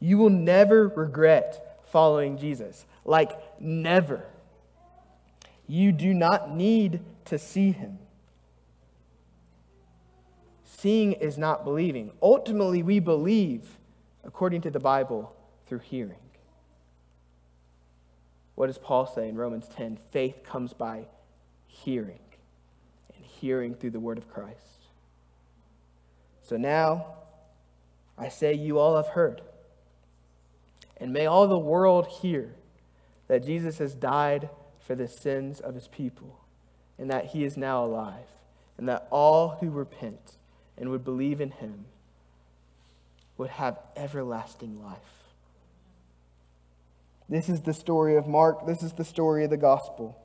You 0.00 0.18
will 0.18 0.30
never 0.30 0.88
regret 0.88 1.82
following 1.86 2.38
Jesus. 2.38 2.86
Like, 3.04 3.32
never. 3.60 4.24
You 5.66 5.92
do 5.92 6.14
not 6.14 6.54
need 6.54 7.00
to 7.26 7.38
see 7.38 7.72
him. 7.72 7.98
Seeing 10.64 11.12
is 11.12 11.36
not 11.36 11.64
believing. 11.64 12.12
Ultimately, 12.22 12.82
we 12.82 13.00
believe, 13.00 13.78
according 14.24 14.62
to 14.62 14.70
the 14.70 14.80
Bible, 14.80 15.34
through 15.66 15.80
hearing. 15.80 16.16
What 18.54 18.68
does 18.68 18.78
Paul 18.78 19.06
say 19.06 19.28
in 19.28 19.36
Romans 19.36 19.68
10? 19.76 19.98
Faith 20.10 20.42
comes 20.44 20.72
by 20.72 21.06
hearing, 21.66 22.20
and 23.14 23.24
hearing 23.24 23.74
through 23.74 23.90
the 23.90 24.00
word 24.00 24.18
of 24.18 24.28
Christ. 24.32 24.77
So 26.48 26.56
now, 26.56 27.04
I 28.16 28.30
say 28.30 28.54
you 28.54 28.78
all 28.78 28.96
have 28.96 29.08
heard. 29.08 29.42
And 30.96 31.12
may 31.12 31.26
all 31.26 31.46
the 31.46 31.58
world 31.58 32.06
hear 32.06 32.54
that 33.26 33.44
Jesus 33.44 33.76
has 33.76 33.94
died 33.94 34.48
for 34.80 34.94
the 34.94 35.08
sins 35.08 35.60
of 35.60 35.74
his 35.74 35.88
people, 35.88 36.40
and 36.98 37.10
that 37.10 37.26
he 37.26 37.44
is 37.44 37.58
now 37.58 37.84
alive, 37.84 38.24
and 38.78 38.88
that 38.88 39.06
all 39.10 39.58
who 39.60 39.68
repent 39.68 40.38
and 40.78 40.88
would 40.88 41.04
believe 41.04 41.42
in 41.42 41.50
him 41.50 41.84
would 43.36 43.50
have 43.50 43.78
everlasting 43.94 44.82
life. 44.82 44.96
This 47.28 47.50
is 47.50 47.60
the 47.60 47.74
story 47.74 48.16
of 48.16 48.26
Mark. 48.26 48.66
This 48.66 48.82
is 48.82 48.94
the 48.94 49.04
story 49.04 49.44
of 49.44 49.50
the 49.50 49.58
gospel. 49.58 50.18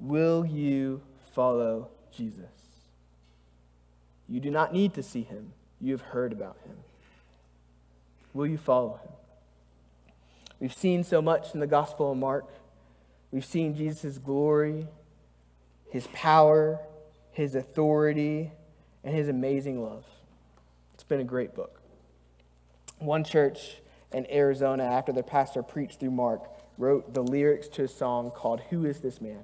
Will 0.00 0.46
you 0.46 1.02
follow 1.34 1.88
Jesus? 2.16 2.61
You 4.32 4.40
do 4.40 4.50
not 4.50 4.72
need 4.72 4.94
to 4.94 5.02
see 5.02 5.24
him, 5.24 5.52
you 5.78 5.92
have 5.92 6.00
heard 6.00 6.32
about 6.32 6.56
him. 6.64 6.76
Will 8.32 8.46
you 8.46 8.56
follow 8.56 8.94
him? 8.94 9.12
We've 10.58 10.72
seen 10.72 11.04
so 11.04 11.20
much 11.20 11.52
in 11.52 11.60
the 11.60 11.66
Gospel 11.66 12.12
of 12.12 12.16
Mark. 12.16 12.46
We've 13.30 13.44
seen 13.44 13.76
Jesus' 13.76 14.16
glory, 14.16 14.86
his 15.90 16.06
power, 16.14 16.80
his 17.32 17.54
authority, 17.54 18.50
and 19.04 19.14
his 19.14 19.28
amazing 19.28 19.82
love. 19.82 20.06
It's 20.94 21.04
been 21.04 21.20
a 21.20 21.24
great 21.24 21.54
book. 21.54 21.82
One 23.00 23.24
church 23.24 23.82
in 24.14 24.26
Arizona, 24.30 24.84
after 24.84 25.12
their 25.12 25.22
pastor 25.22 25.62
preached 25.62 26.00
through 26.00 26.12
Mark, 26.12 26.48
wrote 26.78 27.12
the 27.12 27.22
lyrics 27.22 27.68
to 27.68 27.84
a 27.84 27.88
song 27.88 28.30
called 28.30 28.62
Who 28.70 28.86
is 28.86 29.00
This 29.00 29.20
Man? 29.20 29.42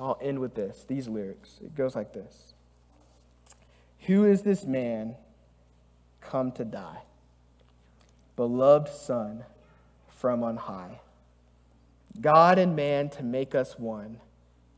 I'll 0.00 0.18
end 0.20 0.40
with 0.40 0.56
this, 0.56 0.84
these 0.88 1.06
lyrics. 1.06 1.60
It 1.62 1.76
goes 1.76 1.94
like 1.94 2.12
this 2.12 2.54
Who 4.06 4.24
is 4.24 4.42
this 4.42 4.64
man 4.64 5.16
come 6.20 6.52
to 6.52 6.64
die? 6.64 7.02
Beloved 8.36 8.88
Son 8.88 9.44
from 10.08 10.42
on 10.42 10.56
high. 10.56 11.00
God 12.20 12.58
and 12.58 12.74
man 12.74 13.08
to 13.10 13.22
make 13.22 13.54
us 13.54 13.78
one, 13.78 14.20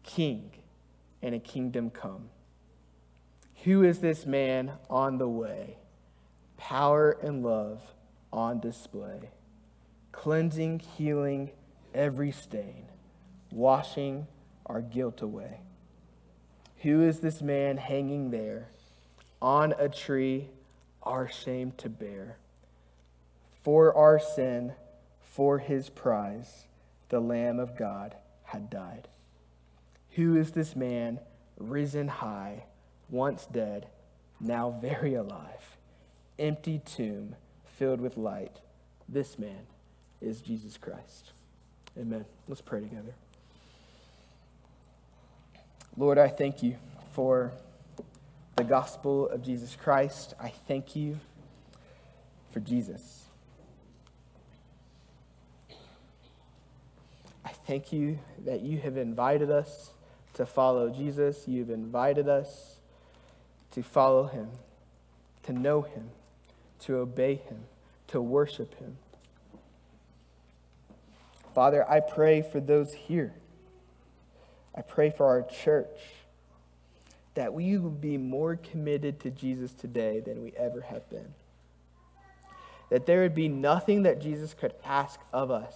King 0.03 0.51
and 1.23 1.35
a 1.35 1.39
kingdom 1.39 1.91
come. 1.91 2.31
Who 3.65 3.85
is 3.85 4.01
this 4.01 4.27
man 4.27 4.73
on 4.91 5.19
the 5.19 5.29
way? 5.29 5.79
Power 6.57 7.17
and 7.23 7.45
love 7.45 7.81
on 8.33 8.61
display, 8.61 9.31
cleansing, 10.11 10.81
healing 10.81 11.51
every 11.95 12.33
stain, 12.33 12.87
washing 13.51 14.27
our 14.67 14.81
guilt 14.81 15.23
away. 15.23 15.61
Who 16.83 17.03
is 17.03 17.21
this 17.21 17.41
man 17.41 17.77
hanging 17.77 18.31
there 18.31 18.69
on 19.43 19.75
a 19.77 19.89
tree, 19.89 20.49
our 21.03 21.29
shame 21.29 21.73
to 21.77 21.89
bear? 21.91 22.37
For 23.63 23.95
our 23.95 24.19
sin, 24.19 24.73
for 25.21 25.59
his 25.59 25.91
prize, 25.91 26.67
the 27.09 27.21
Lamb 27.21 27.59
of 27.59 27.77
God 27.77 28.15
had 28.45 28.71
died. 28.71 29.09
Who 30.13 30.37
is 30.37 30.53
this 30.53 30.77
man 30.77 31.19
risen 31.59 32.09
high, 32.09 32.65
once 33.11 33.47
dead, 33.47 33.89
now 34.41 34.71
very 34.81 35.15
alive? 35.15 35.77
Empty 36.39 36.81
tomb 36.85 37.35
filled 37.65 38.01
with 38.01 38.17
light. 38.17 38.61
This 39.09 39.39
man 39.39 39.67
is 40.21 40.41
Jesus 40.41 40.77
Christ. 40.77 41.33
Amen. 41.99 42.25
Let's 42.49 42.61
pray 42.61 42.81
together. 42.81 43.15
Lord, 45.97 46.17
I 46.17 46.29
thank 46.29 46.63
you 46.63 46.77
for 47.13 47.53
the 48.63 48.69
gospel 48.69 49.29
of 49.29 49.43
Jesus 49.43 49.75
Christ. 49.75 50.35
I 50.41 50.51
thank 50.69 50.95
you 50.95 51.19
for 52.53 52.61
Jesus. 52.61 53.25
I 57.45 57.49
thank 57.67 57.93
you 57.93 58.21
that 58.45 58.61
you 58.61 58.79
have 58.79 58.97
invited 58.97 59.51
us 59.51 59.91
to 60.35 60.47
follow 60.47 60.91
Jesus. 60.91 61.49
You've 61.49 61.71
invited 61.71 62.29
us 62.29 62.77
to 63.73 63.83
follow 63.83 64.29
him, 64.29 64.51
to 65.43 65.53
know 65.53 65.83
him, 65.83 66.11
to 66.83 66.99
obey 66.99 67.35
him, 67.35 67.65
to 68.07 68.23
worship 68.23 68.79
him. 68.79 68.97
Father, 71.53 71.85
I 71.91 71.99
pray 71.99 72.43
for 72.43 72.61
those 72.61 72.93
here. 72.93 73.35
I 74.73 74.83
pray 74.83 75.11
for 75.11 75.27
our 75.27 75.43
church 75.43 75.99
that 77.35 77.53
we 77.55 77.79
will 77.79 77.91
be 77.91 78.19
more 78.19 78.57
committed 78.57 79.21
to 79.21 79.31
Jesus 79.31 79.73
today 79.73 80.21
than 80.21 80.43
we 80.43 80.53
ever 80.57 80.81
have 80.83 81.09
been. 81.09 81.35
That 82.91 83.07
there 83.07 83.23
would 83.23 83.35
be 83.35 83.49
nothing 83.49 84.03
that 84.03 84.21
Jesus 84.21 84.53
could 84.53 84.75
ask 84.85 85.19
of 85.33 85.51
us 85.51 85.75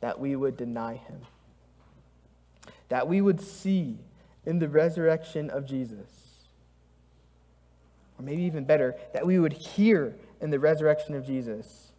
that 0.00 0.18
we 0.18 0.34
would 0.34 0.56
deny 0.56 0.94
him. 0.94 1.20
That 2.88 3.06
we 3.06 3.20
would 3.20 3.40
see 3.40 3.98
in 4.44 4.58
the 4.58 4.68
resurrection 4.68 5.50
of 5.50 5.66
Jesus, 5.66 6.08
or 8.18 8.24
maybe 8.24 8.42
even 8.42 8.64
better, 8.64 8.96
that 9.12 9.26
we 9.26 9.38
would 9.38 9.52
hear 9.52 10.16
in 10.40 10.50
the 10.50 10.58
resurrection 10.58 11.14
of 11.14 11.26
Jesus 11.26 11.92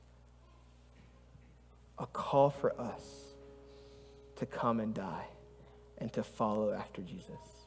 a 1.97 2.07
call 2.07 2.49
for 2.49 2.79
us 2.79 3.03
to 4.37 4.45
come 4.45 4.79
and 4.79 4.93
die 4.93 5.27
and 5.99 6.11
to 6.13 6.23
follow 6.23 6.73
after 6.73 7.01
Jesus. 7.01 7.58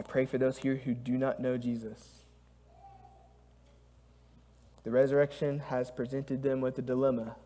I 0.00 0.02
pray 0.02 0.24
for 0.24 0.38
those 0.38 0.56
here 0.56 0.76
who 0.76 0.94
do 0.94 1.18
not 1.18 1.40
know 1.40 1.58
Jesus. 1.58 2.22
The 4.82 4.90
resurrection 4.90 5.58
has 5.58 5.90
presented 5.90 6.42
them 6.42 6.62
with 6.62 6.78
a 6.78 6.82
dilemma. 6.82 7.36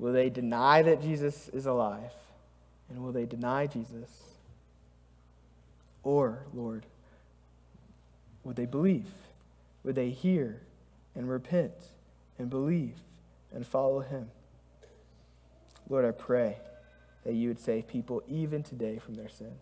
Will 0.00 0.12
they 0.12 0.30
deny 0.30 0.82
that 0.82 1.00
Jesus 1.00 1.48
is 1.50 1.64
alive? 1.64 2.10
And 2.90 3.04
will 3.04 3.12
they 3.12 3.24
deny 3.24 3.68
Jesus? 3.68 4.10
Or, 6.02 6.44
Lord, 6.52 6.86
would 8.42 8.56
they 8.56 8.66
believe? 8.66 9.06
Would 9.84 9.94
they 9.94 10.10
hear 10.10 10.60
and 11.14 11.30
repent 11.30 11.90
and 12.36 12.50
believe 12.50 12.96
and 13.54 13.64
follow 13.64 14.00
him? 14.00 14.28
Lord, 15.88 16.04
I 16.04 16.10
pray 16.10 16.56
that 17.22 17.34
you 17.34 17.46
would 17.46 17.60
save 17.60 17.86
people 17.86 18.24
even 18.26 18.64
today 18.64 18.98
from 18.98 19.14
their 19.14 19.28
sin. 19.28 19.52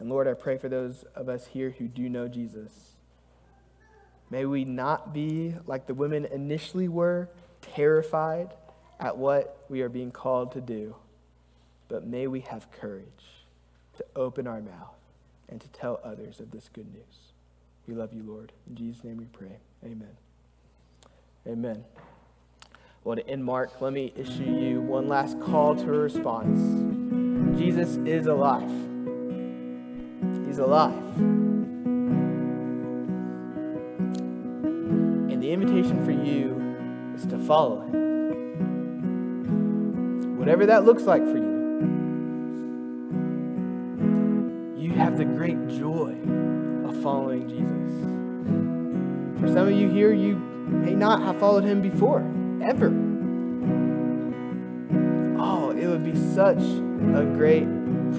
And 0.00 0.08
Lord, 0.08 0.26
I 0.26 0.32
pray 0.32 0.56
for 0.56 0.68
those 0.68 1.04
of 1.14 1.28
us 1.28 1.46
here 1.46 1.74
who 1.78 1.86
do 1.86 2.08
know 2.08 2.26
Jesus. 2.26 2.96
May 4.30 4.46
we 4.46 4.64
not 4.64 5.12
be 5.12 5.54
like 5.66 5.86
the 5.86 5.94
women 5.94 6.24
initially 6.24 6.88
were, 6.88 7.28
terrified 7.60 8.54
at 8.98 9.18
what 9.18 9.64
we 9.68 9.82
are 9.82 9.90
being 9.90 10.10
called 10.10 10.52
to 10.52 10.60
do, 10.60 10.96
but 11.88 12.06
may 12.06 12.26
we 12.26 12.40
have 12.40 12.70
courage 12.72 13.44
to 13.98 14.04
open 14.16 14.46
our 14.46 14.62
mouth 14.62 14.96
and 15.50 15.60
to 15.60 15.68
tell 15.68 16.00
others 16.02 16.40
of 16.40 16.50
this 16.50 16.70
good 16.72 16.90
news. 16.92 17.32
We 17.86 17.94
love 17.94 18.14
you, 18.14 18.22
Lord. 18.22 18.52
In 18.68 18.76
Jesus' 18.76 19.04
name 19.04 19.18
we 19.18 19.26
pray. 19.26 19.58
Amen. 19.84 20.16
Amen. 21.46 21.84
Well, 23.04 23.16
to 23.16 23.28
end 23.28 23.44
Mark, 23.44 23.80
let 23.80 23.92
me 23.92 24.12
issue 24.16 24.44
you 24.44 24.80
one 24.80 25.08
last 25.08 25.40
call 25.40 25.74
to 25.76 25.86
response. 25.86 27.58
Jesus 27.58 27.96
is 28.06 28.26
alive. 28.26 28.89
He's 30.50 30.58
alive. 30.58 31.16
And 35.30 35.40
the 35.40 35.52
invitation 35.52 36.04
for 36.04 36.10
you 36.10 37.14
is 37.14 37.24
to 37.26 37.38
follow 37.38 37.82
him. 37.82 37.92
Whatever 40.38 40.66
that 40.66 40.84
looks 40.84 41.04
like 41.04 41.22
for 41.22 41.36
you, 41.36 41.44
you 44.76 44.92
have 44.94 45.18
the 45.18 45.24
great 45.24 45.68
joy 45.68 46.16
of 46.84 47.00
following 47.00 47.48
Jesus. 47.48 47.94
For 49.40 49.46
some 49.54 49.68
of 49.68 49.74
you 49.74 49.88
here, 49.88 50.12
you 50.12 50.34
may 50.34 50.96
not 50.96 51.22
have 51.22 51.38
followed 51.38 51.62
him 51.62 51.80
before 51.80 52.26
ever. 52.60 52.88
Oh, 55.40 55.70
it 55.70 55.86
would 55.86 56.02
be 56.02 56.16
such 56.34 56.58
a 56.58 57.24
great 57.36 57.68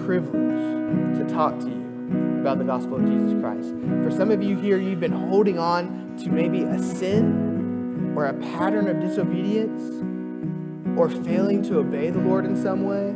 privilege 0.05 1.17
to 1.17 1.25
talk 1.27 1.59
to 1.59 1.67
you 1.67 1.80
about 2.41 2.57
the 2.57 2.63
gospel 2.63 2.95
of 2.95 3.05
Jesus 3.05 3.39
Christ. 3.39 3.69
For 4.03 4.09
some 4.09 4.31
of 4.31 4.41
you 4.41 4.57
here, 4.57 4.79
you've 4.79 4.99
been 4.99 5.11
holding 5.11 5.59
on 5.59 6.17
to 6.23 6.29
maybe 6.29 6.63
a 6.63 6.79
sin 6.81 8.13
or 8.15 8.25
a 8.25 8.33
pattern 8.33 8.87
of 8.87 8.99
disobedience 8.99 10.01
or 10.97 11.07
failing 11.07 11.61
to 11.63 11.77
obey 11.77 12.09
the 12.09 12.19
Lord 12.19 12.45
in 12.45 12.55
some 12.61 12.83
way. 12.83 13.13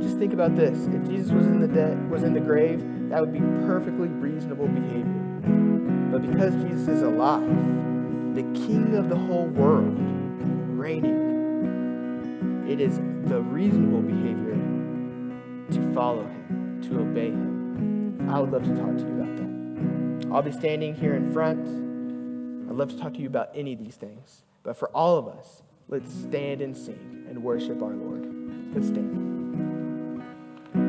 Just 0.00 0.16
think 0.16 0.32
about 0.32 0.54
this. 0.54 0.86
If 0.86 1.08
Jesus 1.08 1.32
was 1.32 1.46
in 1.46 1.60
the 1.60 1.68
dead, 1.68 2.08
was 2.08 2.22
in 2.22 2.32
the 2.32 2.40
grave, 2.40 2.80
that 3.10 3.20
would 3.20 3.32
be 3.32 3.40
perfectly 3.66 4.08
reasonable 4.08 4.68
behavior. 4.68 5.04
But 6.12 6.22
because 6.22 6.54
Jesus 6.62 6.86
is 6.86 7.02
alive, 7.02 7.48
the 8.34 8.42
king 8.54 8.94
of 8.96 9.08
the 9.08 9.16
whole 9.16 9.46
world, 9.46 9.96
reigning. 10.78 11.28
It 12.68 12.80
is 12.80 12.98
the 13.28 13.40
reasonable 13.42 14.02
behavior 14.02 14.54
to 15.72 15.94
follow 15.94 16.22
him, 16.22 16.80
to 16.88 17.00
obey 17.00 17.30
him. 17.30 17.49
I 18.30 18.38
would 18.38 18.52
love 18.52 18.62
to 18.62 18.76
talk 18.76 18.96
to 18.96 19.02
you 19.02 19.20
about 19.20 19.36
that. 19.38 20.32
I'll 20.32 20.42
be 20.42 20.52
standing 20.52 20.94
here 20.94 21.16
in 21.16 21.32
front. 21.32 21.66
I'd 22.70 22.76
love 22.76 22.90
to 22.90 22.96
talk 22.96 23.14
to 23.14 23.20
you 23.20 23.26
about 23.26 23.50
any 23.56 23.72
of 23.72 23.80
these 23.80 23.96
things. 23.96 24.44
But 24.62 24.76
for 24.76 24.88
all 24.90 25.18
of 25.18 25.26
us, 25.26 25.62
let's 25.88 26.12
stand 26.12 26.62
and 26.62 26.76
sing 26.76 27.26
and 27.28 27.42
worship 27.42 27.82
our 27.82 27.90
Lord. 27.90 28.72
Let's 28.72 28.86
stand. 28.86 29.19